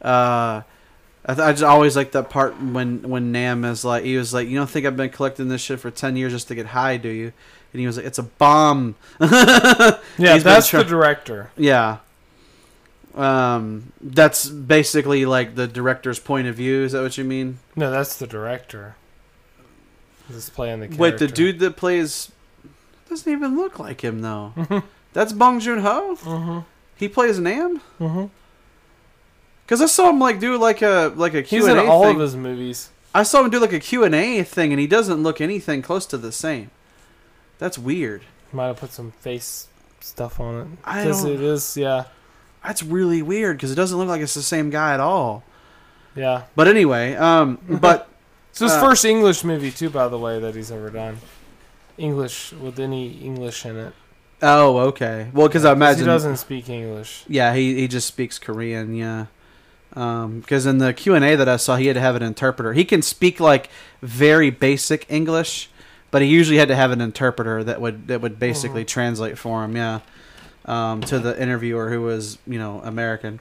[0.00, 0.62] Uh,
[1.26, 4.32] I, th- I just always like that part when when Nam is like, he was
[4.32, 6.66] like, you don't think I've been collecting this shit for ten years just to get
[6.66, 7.32] high, do you?
[7.72, 8.96] And he was like, it's a bomb.
[9.20, 11.50] Yeah, that's try- the director.
[11.56, 11.98] Yeah.
[13.14, 16.82] Um, that's basically like the director's point of view.
[16.84, 17.58] Is that what you mean?
[17.76, 18.96] No, that's the director.
[20.28, 21.02] He's playing the character.
[21.02, 22.30] Wait, the dude that plays
[23.08, 24.82] doesn't even look like him though.
[25.12, 26.16] that's Bong Joon Ho.
[26.20, 26.58] Mm-hmm.
[26.96, 27.80] He plays Nam.
[27.98, 28.26] Mm-hmm.
[29.70, 31.88] Cause I saw him like do like a like a He's Q and in A
[31.90, 32.16] all thing.
[32.16, 32.90] of his movies.
[33.14, 35.80] I saw him do like a Q and A thing, and he doesn't look anything
[35.80, 36.70] close to the same.
[37.58, 38.22] That's weird.
[38.52, 39.68] Might have put some face
[40.00, 40.66] stuff on it.
[40.84, 42.04] I don't- it is, yeah,
[42.64, 45.44] That's really weird because it doesn't look like it's the same guy at all.
[46.16, 46.42] yeah.
[46.56, 48.08] But anyway, um, but
[48.50, 51.18] It's his Uh, first English movie too, by the way, that he's ever done.
[51.96, 53.92] English with any English in it.
[54.42, 55.28] oh, okay.
[55.32, 57.24] Well, because I imagine he doesn't speak English.
[57.28, 58.94] Yeah, he, he just speaks Korean.
[58.94, 59.26] Yeah,
[59.90, 62.72] because in the Q and A that I saw, he had to have an interpreter.
[62.72, 63.68] He can speak like
[64.00, 65.68] very basic English,
[66.10, 69.64] but he usually had to have an interpreter that would that would basically translate for
[69.64, 69.76] him.
[69.76, 70.00] Yeah,
[70.64, 73.40] um, to the interviewer who was you know American.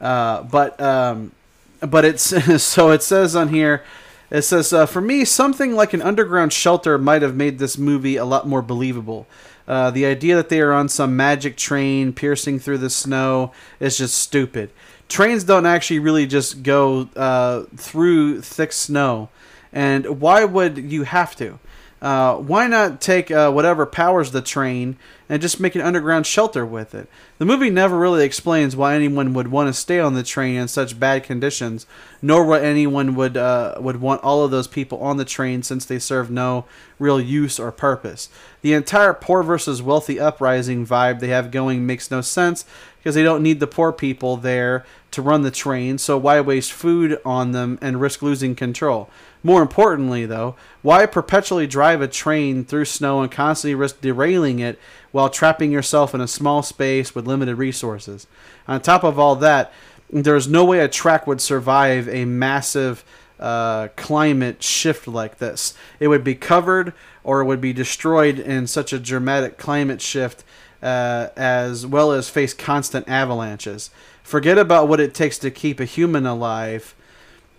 [0.00, 1.32] Uh, but um,
[1.80, 3.84] but it's so it says on here.
[4.30, 8.14] It says, uh, for me, something like an underground shelter might have made this movie
[8.14, 9.26] a lot more believable.
[9.70, 13.96] Uh, the idea that they are on some magic train piercing through the snow is
[13.96, 14.68] just stupid.
[15.08, 19.28] Trains don't actually really just go uh, through thick snow.
[19.72, 21.60] And why would you have to?
[22.02, 24.96] Uh, why not take uh, whatever powers the train
[25.28, 27.08] and just make an underground shelter with it?
[27.38, 30.68] The movie never really explains why anyone would want to stay on the train in
[30.68, 31.86] such bad conditions,
[32.22, 35.84] nor why anyone would uh, would want all of those people on the train since
[35.84, 36.64] they serve no
[36.98, 38.30] real use or purpose.
[38.62, 42.64] The entire poor versus wealthy uprising vibe they have going makes no sense
[43.00, 46.72] because they don't need the poor people there to run the train, so why waste
[46.72, 49.08] food on them and risk losing control?
[49.42, 54.78] More importantly, though, why perpetually drive a train through snow and constantly risk derailing it
[55.12, 58.26] while trapping yourself in a small space with limited resources?
[58.68, 59.72] On top of all that,
[60.10, 63.04] there's no way a track would survive a massive
[63.38, 65.74] uh, climate shift like this.
[65.98, 66.92] It would be covered
[67.24, 70.44] or it would be destroyed in such a dramatic climate shift,
[70.82, 73.90] uh, as well as face constant avalanches.
[74.22, 76.94] Forget about what it takes to keep a human alive.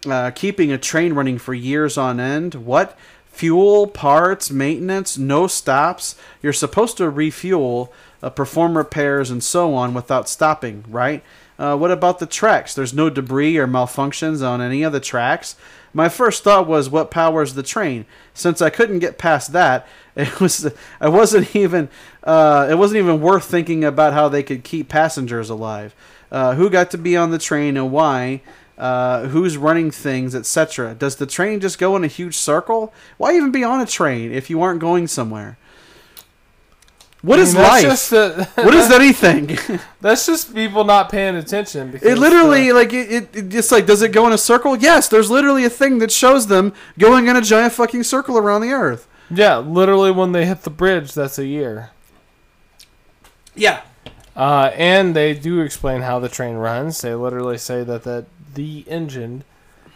[0.05, 2.55] Uh, keeping a train running for years on end.
[2.55, 2.97] What?
[3.27, 6.15] Fuel, parts, maintenance, no stops.
[6.41, 11.23] You're supposed to refuel, uh, perform repairs, and so on without stopping, right?
[11.59, 12.73] Uh, what about the tracks?
[12.73, 15.55] There's no debris or malfunctions on any of the tracks.
[15.93, 18.05] My first thought was, what powers the train?
[18.33, 21.89] Since I couldn't get past that, it was I wasn't even
[22.23, 25.95] uh, it wasn't even worth thinking about how they could keep passengers alive.
[26.31, 28.41] Uh, who got to be on the train and why?
[28.77, 30.95] Uh, who's running things, etc.
[30.95, 32.91] Does the train just go in a huge circle?
[33.17, 35.57] Why even be on a train if you aren't going somewhere?
[37.21, 37.83] What I mean, that's life?
[37.83, 39.57] Just a, what is anything?
[40.01, 41.91] that's just people not paying attention.
[41.91, 44.37] Because It literally uh, like it, it, it just like does it go in a
[44.39, 44.75] circle?
[44.75, 48.61] Yes, there's literally a thing that shows them going in a giant fucking circle around
[48.61, 49.07] the earth.
[49.29, 51.91] yeah, literally when they hit the bridge, that's a year.
[53.55, 53.81] Yeah.
[54.35, 57.01] Uh, and they do explain how the train runs.
[57.01, 59.43] They literally say that, that the engine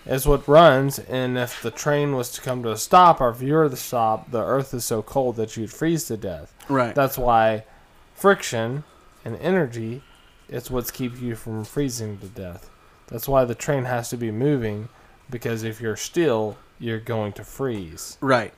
[0.06, 3.42] is what runs, and if the train was to come to a stop or if
[3.42, 6.54] you're the stop, the earth is so cold that you'd freeze to death.
[6.70, 6.94] Right.
[6.94, 7.66] That's why
[8.14, 8.84] friction
[9.24, 10.04] and energy
[10.48, 12.70] is what's keeping you from freezing to death.
[13.08, 14.90] That's why the train has to be moving,
[15.30, 18.18] because if you're still, you're going to freeze.
[18.22, 18.54] right.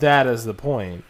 [0.00, 1.04] That is the point.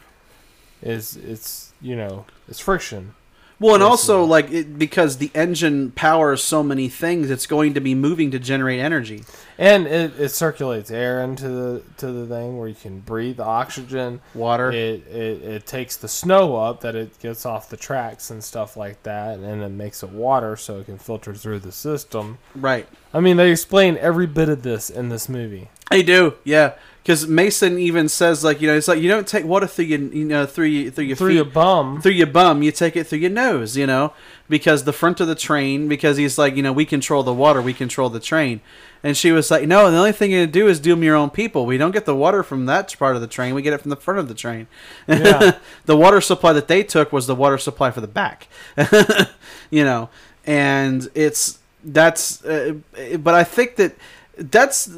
[0.83, 3.15] Is it's you know it's friction.
[3.61, 7.81] Well, and also like it, because the engine powers so many things, it's going to
[7.81, 9.25] be moving to generate energy.
[9.59, 14.21] And it, it circulates air into the to the thing where you can breathe oxygen.
[14.33, 14.71] Water.
[14.71, 18.77] It, it it takes the snow up that it gets off the tracks and stuff
[18.77, 22.39] like that, and it makes it water so it can filter through the system.
[22.55, 22.87] right.
[23.13, 25.71] I mean, they explain every bit of this in this movie.
[25.91, 26.35] They do.
[26.45, 26.75] Yeah.
[27.09, 29.99] Because Mason even says like you know it's like you don't take water through your
[29.99, 31.35] you know through your through your Through feet.
[31.37, 32.03] your bum.
[32.03, 34.13] through your bum, you take it through your nose, you know,
[34.47, 37.63] because the front of the train, because he's like, you know, we control the water,
[37.63, 38.61] we control the train.
[39.03, 41.65] And she was like, no, the only thing you do is doom your own people.
[41.65, 43.89] We don't get the water from that part of the train, we get it from
[43.89, 44.67] the front of the train.
[45.07, 45.53] Yeah.
[45.87, 48.49] the water supply that they took was the water supply for the back,
[49.71, 50.11] you know,
[50.45, 52.75] and it's that's, uh,
[53.19, 53.95] but I think that
[54.37, 54.91] that's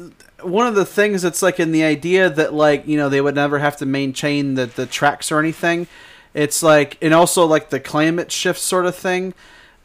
[0.43, 3.35] one of the things that's like in the idea that like you know they would
[3.35, 5.87] never have to maintain the the tracks or anything.
[6.33, 9.33] It's like and also like the climate shift sort of thing.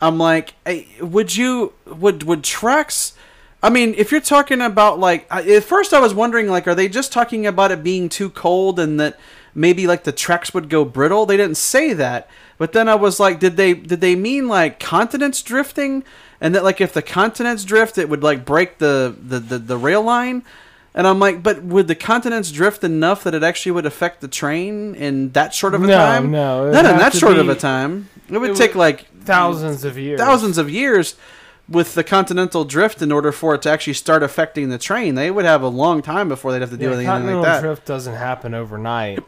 [0.01, 3.15] I'm like, hey, would you would would tracks?
[3.63, 6.89] I mean, if you're talking about like at first, I was wondering like, are they
[6.89, 9.19] just talking about it being too cold and that
[9.55, 11.27] maybe like the tracks would go brittle?
[11.27, 12.29] They didn't say that,
[12.59, 16.05] but then I was like, did they did they mean like continents drifting?
[16.41, 19.77] And that like if the continents drift, it would like break the the the, the
[19.79, 20.43] rail line.
[20.95, 24.29] And I'm like, but would the continents drift enough that it actually would affect the
[24.29, 26.31] train in that short of a No, time?
[26.31, 28.09] no, it would not in that to short of a time.
[28.31, 30.19] It would it take would- like Thousands of years.
[30.21, 31.15] thousands of years
[31.69, 35.17] with the continental drift in order for it to actually start affecting the train.
[35.17, 37.53] They would have a long time before they'd have to do Yeah, anything continental like
[37.55, 37.61] that.
[37.61, 39.19] drift doesn't happen overnight.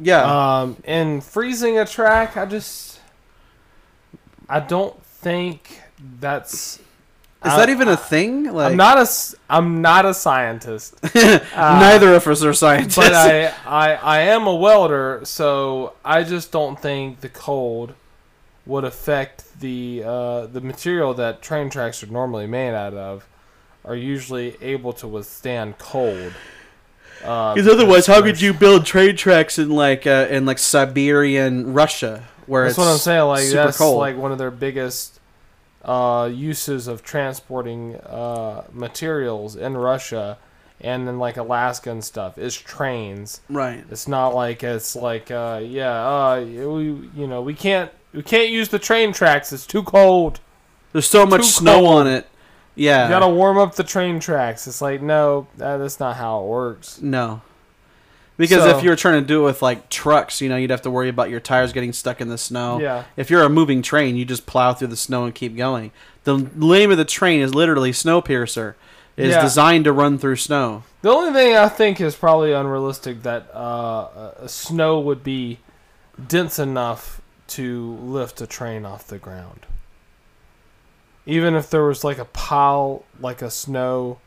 [0.00, 3.00] Yeah, Um, and freezing a track, I just,
[4.48, 5.80] I don't think
[6.20, 6.78] that's.
[6.78, 8.44] is that even a thing?
[8.44, 9.08] Like, I'm not a,
[9.50, 12.96] I'm not a scientist, neither of us are scientists.
[12.96, 17.94] but I, I, I am a welder, so I just don't think the cold
[18.66, 23.26] would affect the, uh, the material that train tracks are normally made out of,
[23.84, 26.32] are usually able to withstand cold.
[27.22, 31.72] Uh, Because otherwise, how could you build train tracks in like uh, in like Siberian
[31.74, 33.24] Russia, where That's it's what I'm saying.
[33.24, 33.98] Like super that's cold?
[33.98, 35.13] like one of their biggest
[35.84, 40.38] uh, uses of transporting uh, materials in Russia
[40.80, 43.40] and then like Alaska and stuff is trains.
[43.48, 43.84] right.
[43.90, 48.50] It's not like it's like uh, yeah, uh, we you know we can't we can't
[48.50, 49.52] use the train tracks.
[49.52, 50.40] It's too cold.
[50.92, 52.00] There's so much snow cold.
[52.00, 52.28] on it.
[52.74, 53.04] Yeah.
[53.04, 54.66] You gotta warm up the train tracks.
[54.66, 57.00] It's like no, that, that's not how it works.
[57.00, 57.42] No.
[58.36, 60.70] Because So- if you were trying to do it with like trucks, you know, you'd
[60.70, 62.80] have to worry about your tires getting stuck in the snow.
[62.80, 63.04] Yeah.
[63.16, 65.92] If you're a moving train, you just plow through the snow and keep going.
[66.24, 68.74] The name of the train is literally Snowpiercer.
[69.16, 69.42] It is Yeah.
[69.42, 70.82] designed to run through snow.
[71.02, 73.58] The only thing I think is probably unrealistic that uh,
[74.40, 75.60] uh, snow would be
[76.26, 79.66] dense enough to lift a train off the ground.
[81.26, 84.18] Even if there was like a pile, like a snow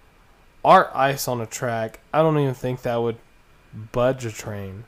[0.63, 3.17] or ice on a track, I don't even think that would
[3.91, 4.83] budge a train.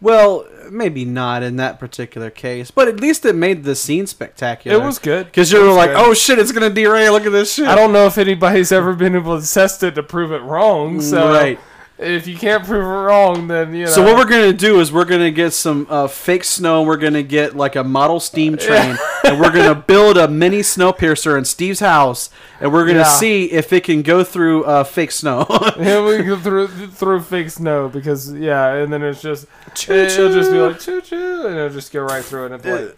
[0.00, 4.76] Well, maybe not in that particular case, but at least it made the scene spectacular.
[4.76, 5.96] It was good because It you were like, good.
[5.96, 7.12] "Oh shit, it's gonna derail!
[7.12, 9.94] Look at this shit." I don't know if anybody's ever been able to test it
[9.94, 11.00] to prove it wrong.
[11.00, 11.58] So Right.
[11.98, 13.90] If you can't prove it wrong, then you know.
[13.90, 16.82] So what we're gonna do is we're gonna get some uh, fake snow.
[16.82, 20.92] We're gonna get like a model steam train, and we're gonna build a mini snow
[20.92, 22.28] piercer in Steve's house,
[22.60, 23.04] and we're gonna Yeah.
[23.04, 25.46] see if it can go through uh, fake snow.
[25.78, 30.32] yeah, we go through through fake snow because yeah, and then it's just Choo it'll
[30.32, 32.52] just be like choo choo, and it'll just go right through it.
[32.52, 32.96] And like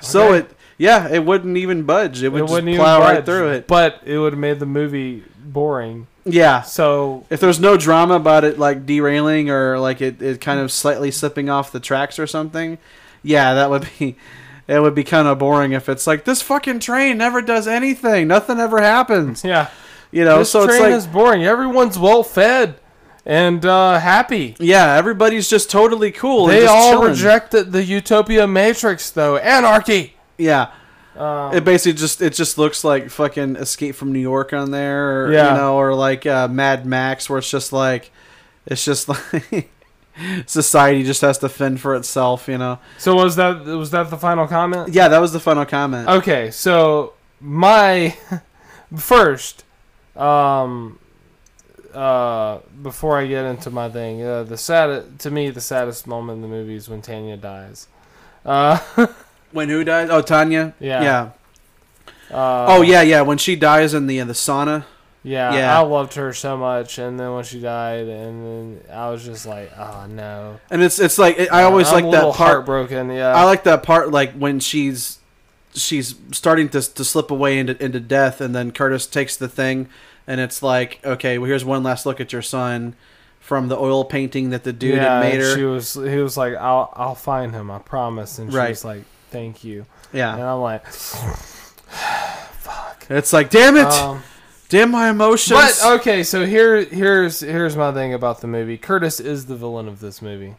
[0.00, 0.38] so Okay.
[0.38, 2.22] it, yeah, it wouldn't even budge.
[2.22, 3.66] It would it just plow right through it.
[3.66, 6.06] But it would have made the movie boring.
[6.32, 6.62] Yeah.
[6.62, 10.70] So If there's no drama about it, like derailing or like it, it kind of
[10.72, 12.78] slightly slipping off the tracks or something,
[13.22, 14.16] yeah, that would be.
[14.68, 18.28] It would be kind of boring if it's like this fucking train never does anything.
[18.28, 19.42] Nothing ever happens.
[19.42, 19.70] yeah,
[20.10, 21.42] You know, this so it's like is boring.
[21.42, 22.78] Everyone's well fed
[23.24, 24.56] and uh, happy.
[24.58, 26.48] Yeah, everybody's just totally cool.
[26.48, 27.08] Just all chilling.
[27.12, 29.38] rejected the Utopia Matrix though.
[29.38, 30.12] Anarchy.
[30.36, 30.70] Yeah,
[31.18, 35.24] Um, it basically just it just looks like fucking Escape from New York on there,
[35.26, 35.50] or, Yeah.
[35.52, 38.10] you know, or like uh, Mad Max, where it's just like
[38.66, 39.08] it's just
[39.42, 39.70] like
[40.46, 42.46] society just has to fend for itself.
[42.48, 42.78] You know.
[42.98, 44.94] so was that was that the final comment?
[44.94, 46.08] Yeah, that was the final comment.
[46.08, 48.16] Okay, so my
[48.96, 49.64] first,
[50.16, 50.98] um,
[51.94, 56.36] uh, before I get into my thing, uh, the sad to me the saddest moment
[56.36, 57.88] in the movie is when Tanya dies.
[58.44, 58.78] Uh,
[59.52, 60.10] When who died?
[60.10, 60.74] Oh, Tanya.
[60.80, 61.02] Yeah.
[61.02, 61.30] Yeah.
[62.30, 63.22] uh, Oh yeah, yeah.
[63.22, 64.84] When she dies in the the sauna.
[65.22, 65.78] yeah, yeah.
[65.78, 69.46] I loved her so much, and then when she died, and then I was just
[69.46, 70.60] like, oh no.
[70.70, 72.36] And it's it's like I always I'm like that part.
[72.36, 73.10] heartbroken.
[73.10, 75.18] Yeah, I like that part, like when she's
[75.74, 79.88] she's starting to to slip away into into death, and then Curtis takes the thing,
[80.26, 82.94] and it's like, okay, well, here's one last look at your son
[83.40, 85.94] from the oil painting that the dude yeah, had made and She was.
[85.94, 87.70] He was like, "I'll, I'll find him.
[87.70, 88.68] I promise." And she Right.
[88.70, 90.86] was like, "Thank you." Yeah, And I'm like,
[91.88, 93.06] fuck.
[93.10, 94.22] it's like, damn it, um,
[94.68, 95.58] damn my emotions.
[95.80, 96.22] but okay.
[96.22, 98.78] So here, here's here's my thing about the movie.
[98.78, 100.54] Curtis is the villain of this movie.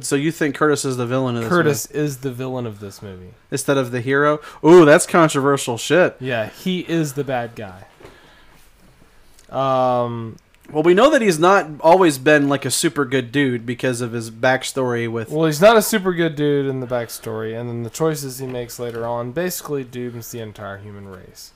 [0.00, 3.02] so you think Curtis is the villain of this Curtis is the villain of this
[3.02, 3.16] movie.
[3.24, 4.38] movie instead of the hero?
[4.64, 6.16] Ooh, that's controversial shit.
[6.20, 7.86] Yeah, he is the bad guy.
[9.50, 10.36] Um.
[10.70, 14.12] Well, we know that he's not always been like a super good dude because of
[14.12, 15.30] his backstory with.
[15.30, 18.46] Well, he's not a super good dude in the backstory, and then the choices he
[18.46, 21.52] makes later on basically dooms the entire human race.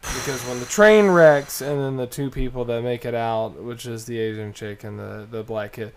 [0.00, 3.86] Because when the train wrecks, and then the two people that make it out, which
[3.86, 5.92] is the Asian chick and the, the black kid,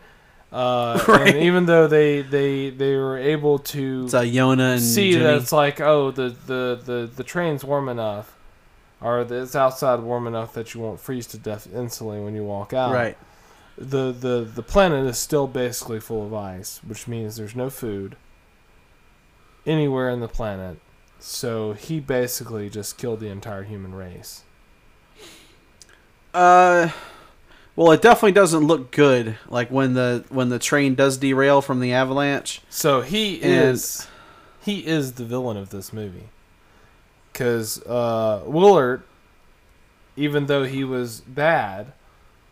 [0.52, 1.30] uh, Right.
[1.30, 5.24] and even though they, they they were able to It's uh, Yona and see Jimmy.
[5.24, 8.35] that it's like, oh, the, the, the, the train's warm enough,
[9.02, 12.74] or it's outside warm enough that you won't freeze to death instantly when you walk
[12.74, 13.18] out right.
[13.78, 18.16] the the the planet is still basically full of ice, which means there's no food
[19.66, 20.78] anywhere in the planet.
[21.20, 24.44] So he basically just killed the entire human race.
[26.34, 26.90] Uh,
[27.76, 29.38] well, it definitely doesn't look good.
[29.48, 32.62] Like when the when the train does derail from the avalanche.
[32.70, 34.08] So he And- is
[34.62, 36.30] he is the villain of this movie.
[37.36, 39.04] Cuz uh Wilford
[40.16, 41.94] even though he was bad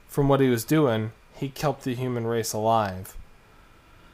[0.07, 3.15] from what he was doing, he kept the human race alive.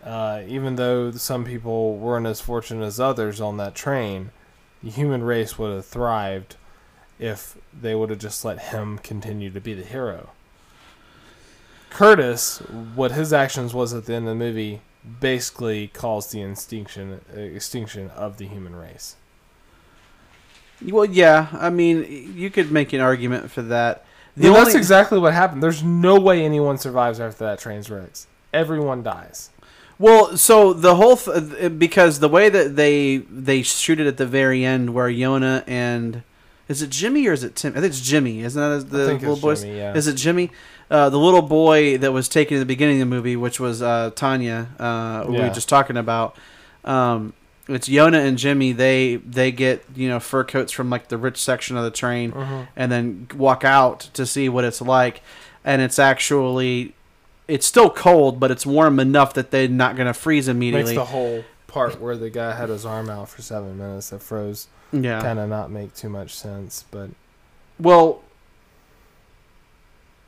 [0.03, 4.32] Uh, even though some people weren't as fortunate as others on that train,
[4.82, 6.55] the human race would have thrived
[7.17, 10.30] if they would have just let him continue to be the hero.
[11.89, 12.59] Curtis,
[12.95, 14.82] what his actions was at the end of the movie,
[15.20, 19.15] basically caused the extinction extinction of the human race.
[20.86, 21.47] Well, yeah.
[21.53, 24.05] I mean, you could make an argument for that.
[24.38, 25.61] The Well, that's exactly what happened.
[25.61, 28.27] There's no way anyone survives after that train's wrecks.
[28.53, 29.49] Everyone dies.
[29.97, 34.25] Well, so the whole th- because the way that they they shoot it at the
[34.25, 36.23] very end, where Yona and
[36.69, 37.73] is it Jimmy or is it Tim?
[37.73, 38.39] I think it's Jimmy.
[38.39, 39.55] Isn't that the little boy?
[39.55, 39.93] yeah.
[39.93, 40.51] Is it Jimmy?
[40.89, 43.82] Uh, the little boy that was taken in the beginning of the movie, which was
[43.82, 46.36] uh, Tanya, uh, who we were just talking about.
[46.86, 47.34] Um,
[47.70, 48.72] it's Yona and Jimmy.
[48.74, 52.32] They they get you know fur coats from like the rich section of the train,
[52.34, 52.67] Mhm.
[52.76, 55.22] and then walk out to see what it's like,
[55.63, 56.93] and it's actually
[57.47, 60.95] it's still cold, but it's warm enough that they're not going to freeze Makes immediately.
[60.95, 64.67] the whole part where the guy had his arm out for seven minutes that froze
[64.91, 65.20] yeah.
[65.22, 66.86] kind of not make too much sense.
[66.91, 67.09] But
[67.80, 68.22] Well,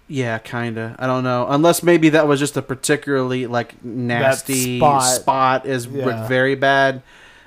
[0.08, 0.96] yeah, kind of.
[1.00, 1.46] I don't know.
[1.50, 5.04] Unless maybe that was just a particularly like nasty spot.
[5.04, 6.28] spot, is Yeah.
[6.28, 7.02] very bad.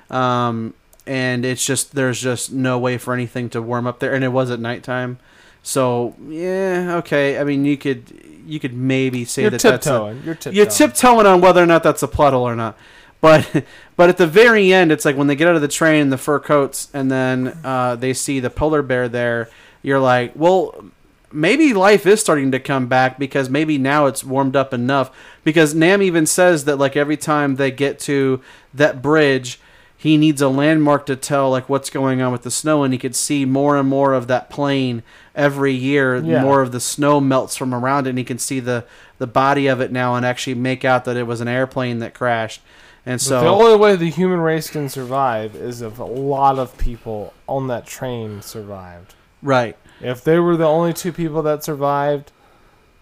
[0.09, 0.73] Um,
[1.07, 4.29] and it's just there's just no way for anything to warm up there, and it
[4.29, 5.19] was at nighttime,
[5.63, 7.39] So yeah, okay.
[7.39, 10.17] I mean, you could you could maybe say You're that that's a.
[10.23, 10.55] You're tiptoeing.
[10.55, 12.77] you're tiptoeing on whether or not that's a plot hole or not.
[13.21, 16.09] But but at the very end, it's like when they get out of the train,
[16.09, 19.49] the fur coats, and then uh, they see the polar bear there.
[19.81, 20.85] You're like, well,
[21.31, 25.15] maybe life is starting to come back because maybe now it's warmed up enough.
[25.43, 28.41] Because Nam even says that like every time they get to
[28.73, 29.59] that bridge,
[30.05, 32.99] he needs a landmark to tell like what's going on with the snow, and he
[32.99, 35.01] could see more and more of that plane
[35.33, 36.17] every year.
[36.17, 36.43] Yeah.
[36.43, 38.85] More of the snow melts from around it, and he can see the
[39.17, 42.13] the body of it now and actually make out that it was an airplane that
[42.13, 42.61] crashed.
[43.03, 46.77] And so the only way the human race can survive is if a lot of
[46.77, 49.15] people on that train survived.
[49.41, 49.75] right.
[50.01, 52.31] If they were the only two people that survived,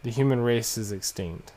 [0.03, 1.51] the human race is extinct.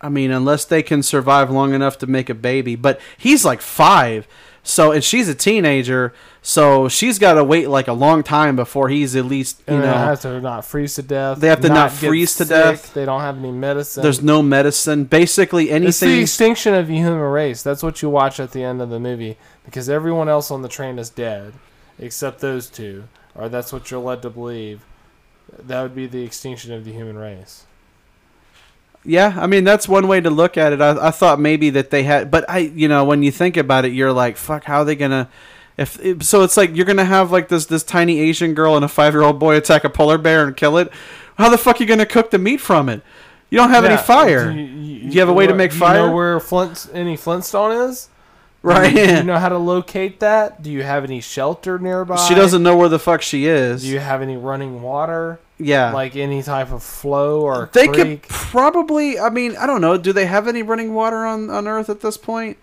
[0.00, 2.74] I mean, unless they can survive long enough to make a baby.
[2.74, 4.26] But he's like five,
[4.64, 6.12] so and she's a teenager,
[6.42, 9.84] so she's got to wait like a long time before he's at least you And
[9.84, 11.38] they have to not freeze to death.
[11.38, 12.94] They have to not get freeze to sick, death.
[12.94, 14.02] They don't have any medicine.
[14.02, 15.04] There's no medicine.
[15.04, 17.62] Basically, it's the extinction of the human race.
[17.62, 20.68] That's what you watch at the end of the movie because everyone else on the
[20.68, 21.52] train is dead
[21.98, 23.04] except those two,
[23.34, 24.84] or that's what you're led to believe.
[25.58, 27.66] That would be the extinction of the human race.
[29.04, 30.80] Yeah, I mean that's one way to look at it.
[30.80, 33.84] I, I thought maybe that they had, but I, you know, when you think about
[33.84, 35.28] it, you're like, fuck, how are they gonna?
[35.76, 38.84] If if- so, it's like you're gonna have like this this tiny Asian girl and
[38.84, 40.90] a five year old boy attack a polar bear and kill it.
[41.36, 43.02] How the fuck are you gonna cook the meat from it?
[43.50, 46.00] You don't have any fire, Do you, Do you have a way to make fire?
[46.02, 48.08] You know where Flint, any Flintstone is?
[48.64, 48.94] Right?
[48.94, 50.62] Do you know how to locate that?
[50.62, 52.16] Do you have any shelter nearby?
[52.28, 53.82] she doesn't know where the fuck she is.
[53.82, 55.38] Do you have any running water?
[55.58, 58.22] yeah, Like any type of flow or they creek?
[58.24, 59.18] could probably.
[59.20, 59.96] I mean, I don't know.
[59.96, 62.58] Do they have any running water on on Earth at this point?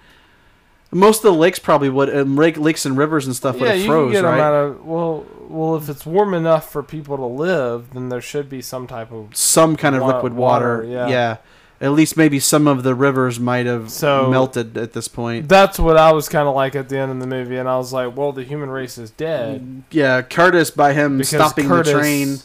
[0.94, 3.72] Most of the lakes probably would, and lake, lakes and rivers and stuff would yeah,
[3.72, 4.36] have you froze, can get right?
[4.36, 5.76] them out of well, well.
[5.78, 9.34] If it's warm enough for people to live, then there should be some type of.
[9.34, 10.80] some kind of Wa- liquid water.
[10.80, 11.08] water, yeah.
[11.08, 11.38] yeah.
[11.82, 15.50] At least maybe some of the rivers might have So- melted at this point.
[15.50, 17.76] That's what I was kind of like at the end of the movie, and I
[17.78, 19.82] was like, well, the human race is dead.
[19.90, 22.38] Yeah, Curtis by him Because stopping Curtis the train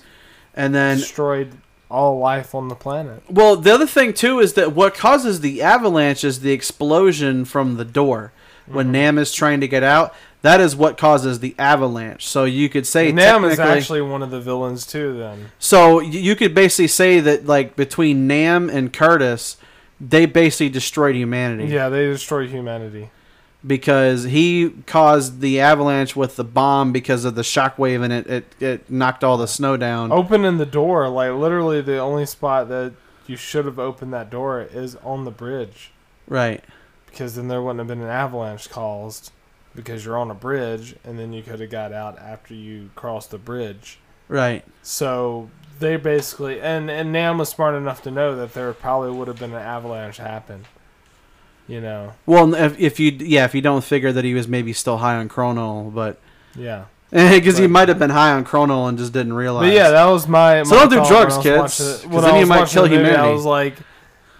[0.55, 1.53] and then destroyed
[1.91, 3.23] all life on the planet.
[3.31, 7.77] well, the other thing too is that what causes the avalanche is the explosion from
[7.77, 8.33] the door.
[8.67, 8.75] Mm-hmm.
[8.75, 10.15] When Nam is trying to get out,
[10.47, 12.27] that is what causes the avalanche.
[12.27, 15.19] So you could say Nam is actually one of the villains too.
[15.19, 19.57] Then So you could basically say that like between Nam and Curtis,
[20.01, 21.67] they basically destroyed humanity.
[21.73, 23.11] yeah, they destroyed humanity.
[23.67, 28.45] because he caused the avalanche with the bomb because of the shockwave and it, it,
[28.63, 30.13] it knocked all the snow down.
[30.13, 32.93] Opening the door, like literally, the only spot that
[33.27, 35.91] you should have opened that door is on the bridge,
[36.29, 36.63] Right.
[37.07, 39.33] because then there wouldn't have been an avalanche caused,
[39.77, 43.31] because you're on a bridge, and then you could have got out after you crossed
[43.31, 43.99] the bridge.
[44.29, 44.65] Right.
[44.83, 49.29] So they basically and and Nam was smart enough to know that there probably would
[49.29, 50.65] have been an avalanche happen.
[51.69, 54.73] You know, Well, if, if you yeah, if you don't figure that he was maybe
[54.73, 56.19] still high on Kronole, but
[56.55, 56.85] yeah.
[57.11, 59.69] because he might have been high on Kronole and just didn't realize.
[59.69, 60.63] But yeah, that was my.
[60.65, 61.89] So don't do drugs, when I was kids, watching it.
[62.03, 63.75] 'cause When then you might kill the movie, I was like,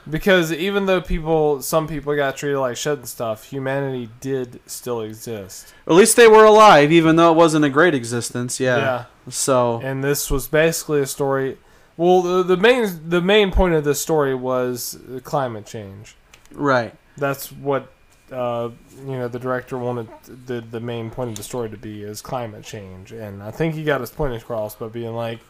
[0.09, 5.01] because even though people, some people got treated like shit and stuff, humanity did still
[5.01, 5.73] exist.
[5.87, 8.61] at least they were alive, even though it wasn't a great existence.
[8.61, 8.77] Yeah.
[8.77, 9.05] yeah.
[9.29, 11.59] So and this was basically a story.
[11.97, 16.15] Well, the, the main the main point of this story was climate change.
[16.53, 16.95] right.
[17.17, 17.91] That's what
[18.31, 19.29] uh, you know.
[19.29, 20.09] The director wanted
[20.47, 23.75] the the main point of the story to be is climate change, and I think
[23.75, 25.41] he got his point across by being like,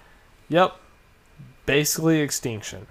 [0.48, 0.76] "Yep,
[1.64, 2.86] basically extinction."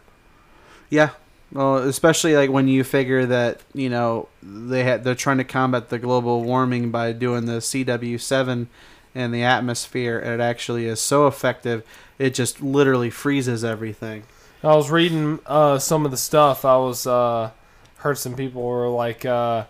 [0.89, 1.11] Yeah.
[1.55, 5.87] Well, especially like when you figure that you know they had they're trying to combat
[5.87, 8.67] the global warming by doing the CW seven
[9.13, 11.85] in the atmosphere, and it actually is so effective.
[12.19, 14.23] It just literally freezes everything.
[14.63, 16.65] I was reading uh, some of the stuff.
[16.65, 17.51] I was uh,
[17.99, 19.63] heard some people were like, uh,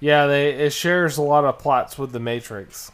[0.00, 2.90] "Yeah, they it shares a lot of plots with the Matrix."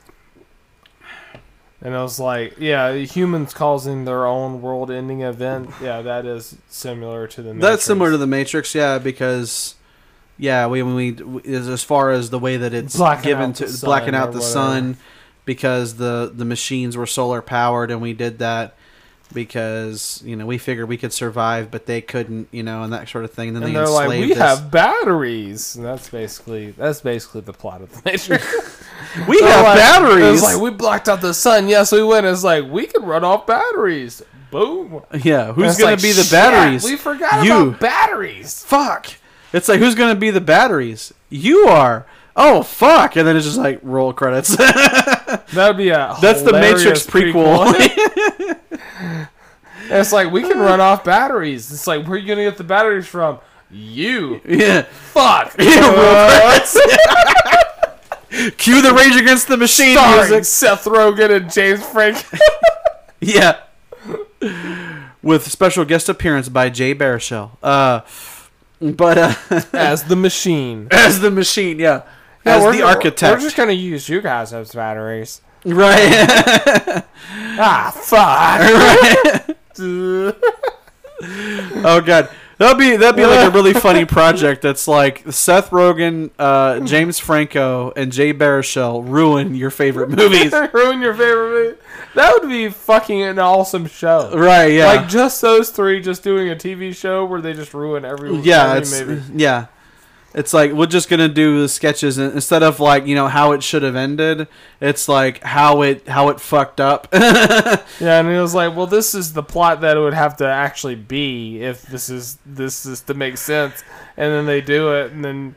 [1.84, 5.68] And I was like, "Yeah, humans causing their own world-ending event.
[5.82, 7.52] Yeah, that is similar to the.
[7.52, 7.62] Matrix.
[7.62, 9.74] That's similar to the Matrix, yeah, because
[10.38, 13.68] yeah, we when we as as far as the way that it's Blacking given to
[13.82, 14.96] blacking out the sun
[15.44, 18.74] because the the machines were solar powered, and we did that
[19.34, 23.08] because you know we figured we could survive, but they couldn't, you know, and that
[23.08, 23.48] sort of thing.
[23.48, 24.38] And then and they they're like, "We us.
[24.38, 28.82] have batteries." And that's basically that's basically the plot of the Matrix.
[29.28, 30.34] we They're have like- batteries.
[30.34, 31.68] It's like we blocked out the sun.
[31.68, 32.24] Yes, we went.
[32.26, 34.22] It's like we can run off batteries.
[34.50, 35.02] Boom.
[35.22, 36.84] yeah, who's gonna like, be the batteries?
[36.84, 37.68] We forgot You.
[37.70, 38.64] about batteries.
[38.64, 39.08] fuck.
[39.52, 41.12] It's like who's gonna be the batteries?
[41.28, 42.06] You are.
[42.36, 43.16] Oh fuck!
[43.16, 44.56] And then it's just like roll credits.
[45.54, 47.72] That would be a That's the Matrix prequel.
[49.84, 51.70] And it's like we can run off batteries.
[51.72, 53.38] It's like where are you gonna get the batteries from?
[53.70, 54.82] You Yeah.
[54.82, 55.56] fuck.
[58.58, 60.44] Cue the Rage Against the Machine Starring music.
[60.44, 62.36] Seth Rogen and James Franco.
[63.20, 63.60] Yeah.
[65.22, 67.52] With special guest appearance by Jay Baruchel.
[67.62, 68.00] Uh,
[68.80, 69.34] but uh,
[69.72, 70.88] as the machine.
[70.90, 72.02] as the machine, yeah.
[72.44, 73.32] Yeah, As the architect.
[73.38, 75.40] We're just gonna use you guys as batteries.
[75.64, 77.02] right.
[77.56, 79.53] Ah, fuck.
[81.22, 82.28] oh god.
[82.56, 84.62] That'd be that'd be like a really funny project.
[84.62, 90.52] That's like Seth Rogen, uh, James Franco, and Jay Baruchel ruin your favorite movies.
[90.72, 91.78] Ruin your favorite movie.
[92.14, 94.30] That would be fucking an awesome show.
[94.38, 94.66] right?
[94.66, 94.86] Yeah.
[94.86, 98.66] Like just those three just doing a TV show where they just ruin every yeah.
[98.66, 99.32] every It's movie.
[99.42, 99.66] yeah.
[100.34, 103.52] It's like we're just gonna do the sketches and instead of like you know how
[103.52, 104.48] it should have ended.
[104.80, 107.08] It's like how it how it fucked up.
[108.00, 110.46] Yeah, and it was like, well, this is the plot that it would have to
[110.46, 113.84] actually be if this is this is to make sense.
[114.16, 115.54] And then they do it, and then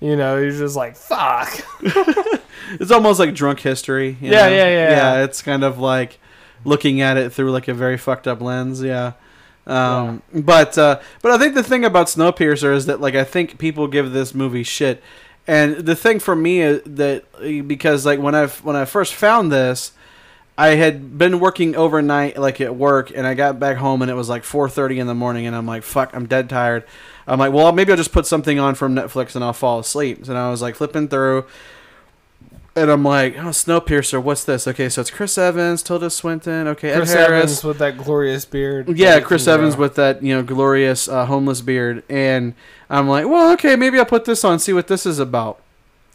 [0.00, 1.48] you know you're just like, fuck.
[1.82, 4.18] it's almost like drunk history.
[4.20, 4.54] you Yeah, know?
[4.54, 4.90] yeah, yeah.
[4.90, 6.20] Yeah, it's kind of like
[6.64, 8.82] looking at it through like a very fucked up lens.
[8.82, 9.12] Yeah.
[9.68, 13.58] Um, but uh, but I think the thing about Snowpiercer is that like I think
[13.58, 15.02] people give this movie shit,
[15.46, 17.24] and the thing for me is that
[17.68, 19.92] because like when I when I first found this,
[20.56, 24.14] I had been working overnight like at work, and I got back home and it
[24.14, 26.84] was like 4:30 in the morning, and I'm like fuck, I'm dead tired.
[27.26, 30.26] I'm like, well, maybe I'll just put something on from Netflix and I'll fall asleep.
[30.26, 31.44] And I was like flipping through,
[32.78, 34.66] and I'm like, oh, Snowpiercer, what's this?
[34.66, 38.44] Okay, so it's Chris Evans, Tilda Swinton, okay, Ed Chris Harris, Evans with that glorious
[38.44, 38.96] beard.
[38.96, 39.46] yeah, Chris.
[39.46, 42.54] Evans with that you know glorious uh, homeless beard, and
[42.88, 45.60] I'm like, well, okay, maybe I'll put this on, see what this is about.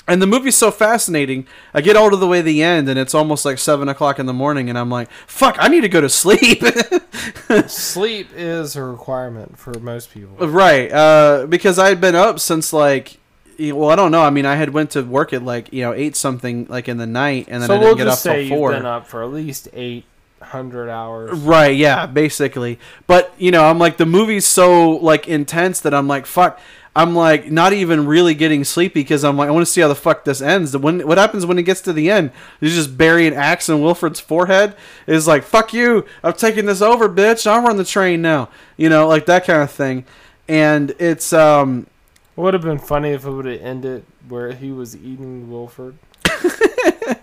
[0.05, 1.47] And the movie's so fascinating.
[1.73, 4.19] I get all to the way to the end, and it's almost like seven o'clock
[4.19, 6.61] in the morning, and I'm like, fuck, I need to go to sleep.
[7.67, 10.47] Sleep is a requirement for most people.
[10.47, 13.19] right, uh, because I had been up since like.
[13.57, 14.21] You- Well, I don't know.
[14.21, 16.97] I mean, I had went to work at like you know eight something like in
[16.97, 18.71] the night, and then so I didn't we'll get just up say till four.
[18.71, 20.05] you've been up for at least eight
[20.41, 21.31] hundred hours.
[21.39, 22.77] Right, yeah, basically.
[23.07, 26.59] But, you know, I'm like the movie's so like intense that I'm like fuck.
[26.95, 29.87] I'm like not even really getting sleepy because I'm like I want to see how
[29.87, 30.73] the fuck this ends.
[30.73, 32.31] The When what happens when it gets to the end?
[32.59, 34.75] He's just bury an axe in Wilford's forehead.
[35.07, 36.05] Is like fuck you.
[36.23, 37.49] I'm taking this over, bitch.
[37.49, 38.49] I'm on the train now.
[38.77, 40.05] You know, like that kind of thing.
[40.47, 41.87] And it's um
[42.35, 45.97] would have been funny if it would have ended where he was eating Wilford.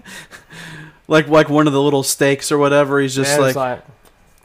[1.08, 3.00] like like one of the little steaks or whatever.
[3.00, 3.82] He's just like, like,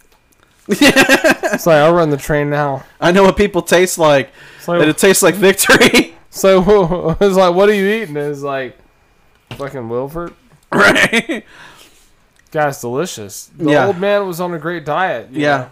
[0.67, 2.83] it's like I'll run the train now.
[2.99, 4.29] I know what people taste like.
[4.57, 6.15] It's like, it tastes like victory.
[6.29, 8.17] so it's like, what are you eating?
[8.17, 8.77] It's like
[9.51, 10.33] fucking Wilford.
[10.71, 11.45] right.
[12.51, 13.51] Guy's delicious.
[13.55, 13.87] The Yeah.
[13.87, 15.29] old man was on a great diet.
[15.31, 15.57] Yeah.
[15.57, 15.71] know,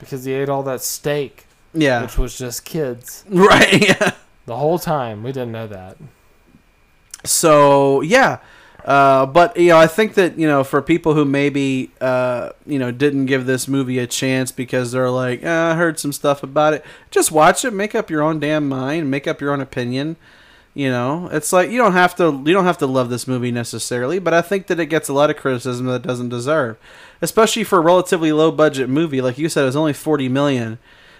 [0.00, 1.45] because he ate all that steak,
[1.76, 2.02] Yeah.
[2.02, 3.88] which was just kids Right.
[3.88, 4.12] Yeah.
[4.46, 5.22] the whole time.
[5.22, 5.96] We didn't know that.
[7.24, 8.38] so yeah
[8.84, 12.78] uh, but you know i think that you know for people who maybe uh, you
[12.78, 16.42] know didn't give this movie a chance because they're like eh, i heard some stuff
[16.42, 19.60] about it just watch it make up your own damn mind make up your own
[19.60, 20.14] opinion
[20.72, 23.50] you know it's like you don't have to you don't have to love this movie
[23.50, 26.76] necessarily but i think that it gets a lot of criticism that it doesn't deserve
[27.20, 30.78] especially for a relatively low budget movie like you said it was only 40 million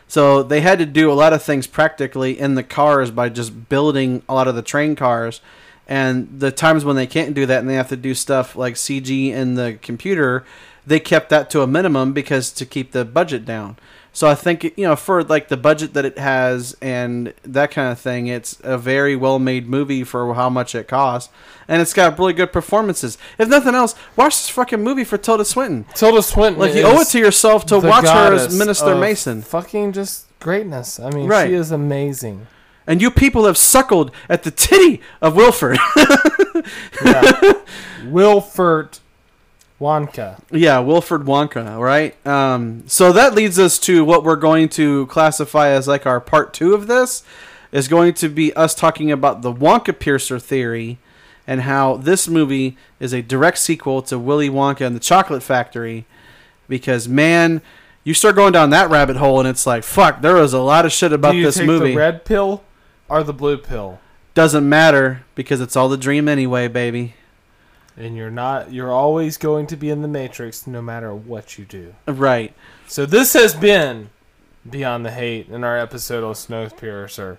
[0.09, 3.68] so they had to do a lot of things practically in the cars by just
[3.68, 5.40] building a lot of the train cars.
[5.88, 8.74] And the times when they can't do that and they have to do stuff like
[8.74, 10.44] CG in the computer,
[10.86, 13.76] they kept that to a minimum because to keep the budget down.
[14.16, 17.92] So I think you know for like the budget that it has and that kind
[17.92, 21.30] of thing, it's a very well made movie for how much it costs,
[21.68, 23.18] and it's got really good performances.
[23.38, 25.84] If nothing else, watch this fucking movie for Tilda Swinton.
[25.94, 26.59] Tilda Swinton.
[26.59, 29.43] Like you owe it to yourself to watch her as Minister Mason.
[29.43, 30.98] Fucking just greatness.
[30.98, 31.48] I mean, Right.
[31.48, 32.47] she is amazing.
[32.86, 35.78] And you people have suckled at the titty of Wilford.
[37.05, 37.52] Yeah.
[38.06, 38.98] Wilford
[39.81, 40.40] Wonka.
[40.51, 42.27] yeah, Wilford Wonka, right?
[42.27, 46.55] Um, so that leads us to what we're going to classify as like our part
[46.55, 47.23] two of this
[47.73, 50.98] is going to be us talking about the Wonka Piercer theory
[51.47, 56.07] and how this movie is a direct sequel to Willy Wonka and the Chocolate Factory.
[56.69, 57.61] Because man,
[58.03, 60.86] you start going down that rabbit hole and it's like, fuck, there was a lot
[60.86, 61.90] of shit about Do you this take movie.
[61.90, 62.65] the red pill
[63.09, 64.01] or the blue pill?
[64.35, 67.15] Doesn't matter because it's all the dream anyway, baby.
[67.97, 68.73] And you're not.
[68.73, 71.94] You're always going to be in the matrix, no matter what you do.
[72.06, 72.55] Right.
[72.86, 74.10] So this has been
[74.68, 77.39] Beyond the Hate in our episode of Snowpiercer.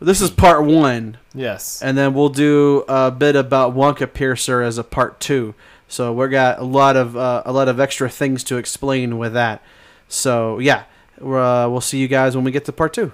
[0.00, 1.16] This is part one.
[1.32, 1.80] Yes.
[1.82, 5.54] and then we'll do a bit about Wonka Piercer as a part two.
[5.88, 9.32] So we got a lot of uh, a lot of extra things to explain with
[9.32, 9.62] that.
[10.08, 10.84] So yeah,
[11.20, 13.12] uh, we'll see you guys when we get to part two.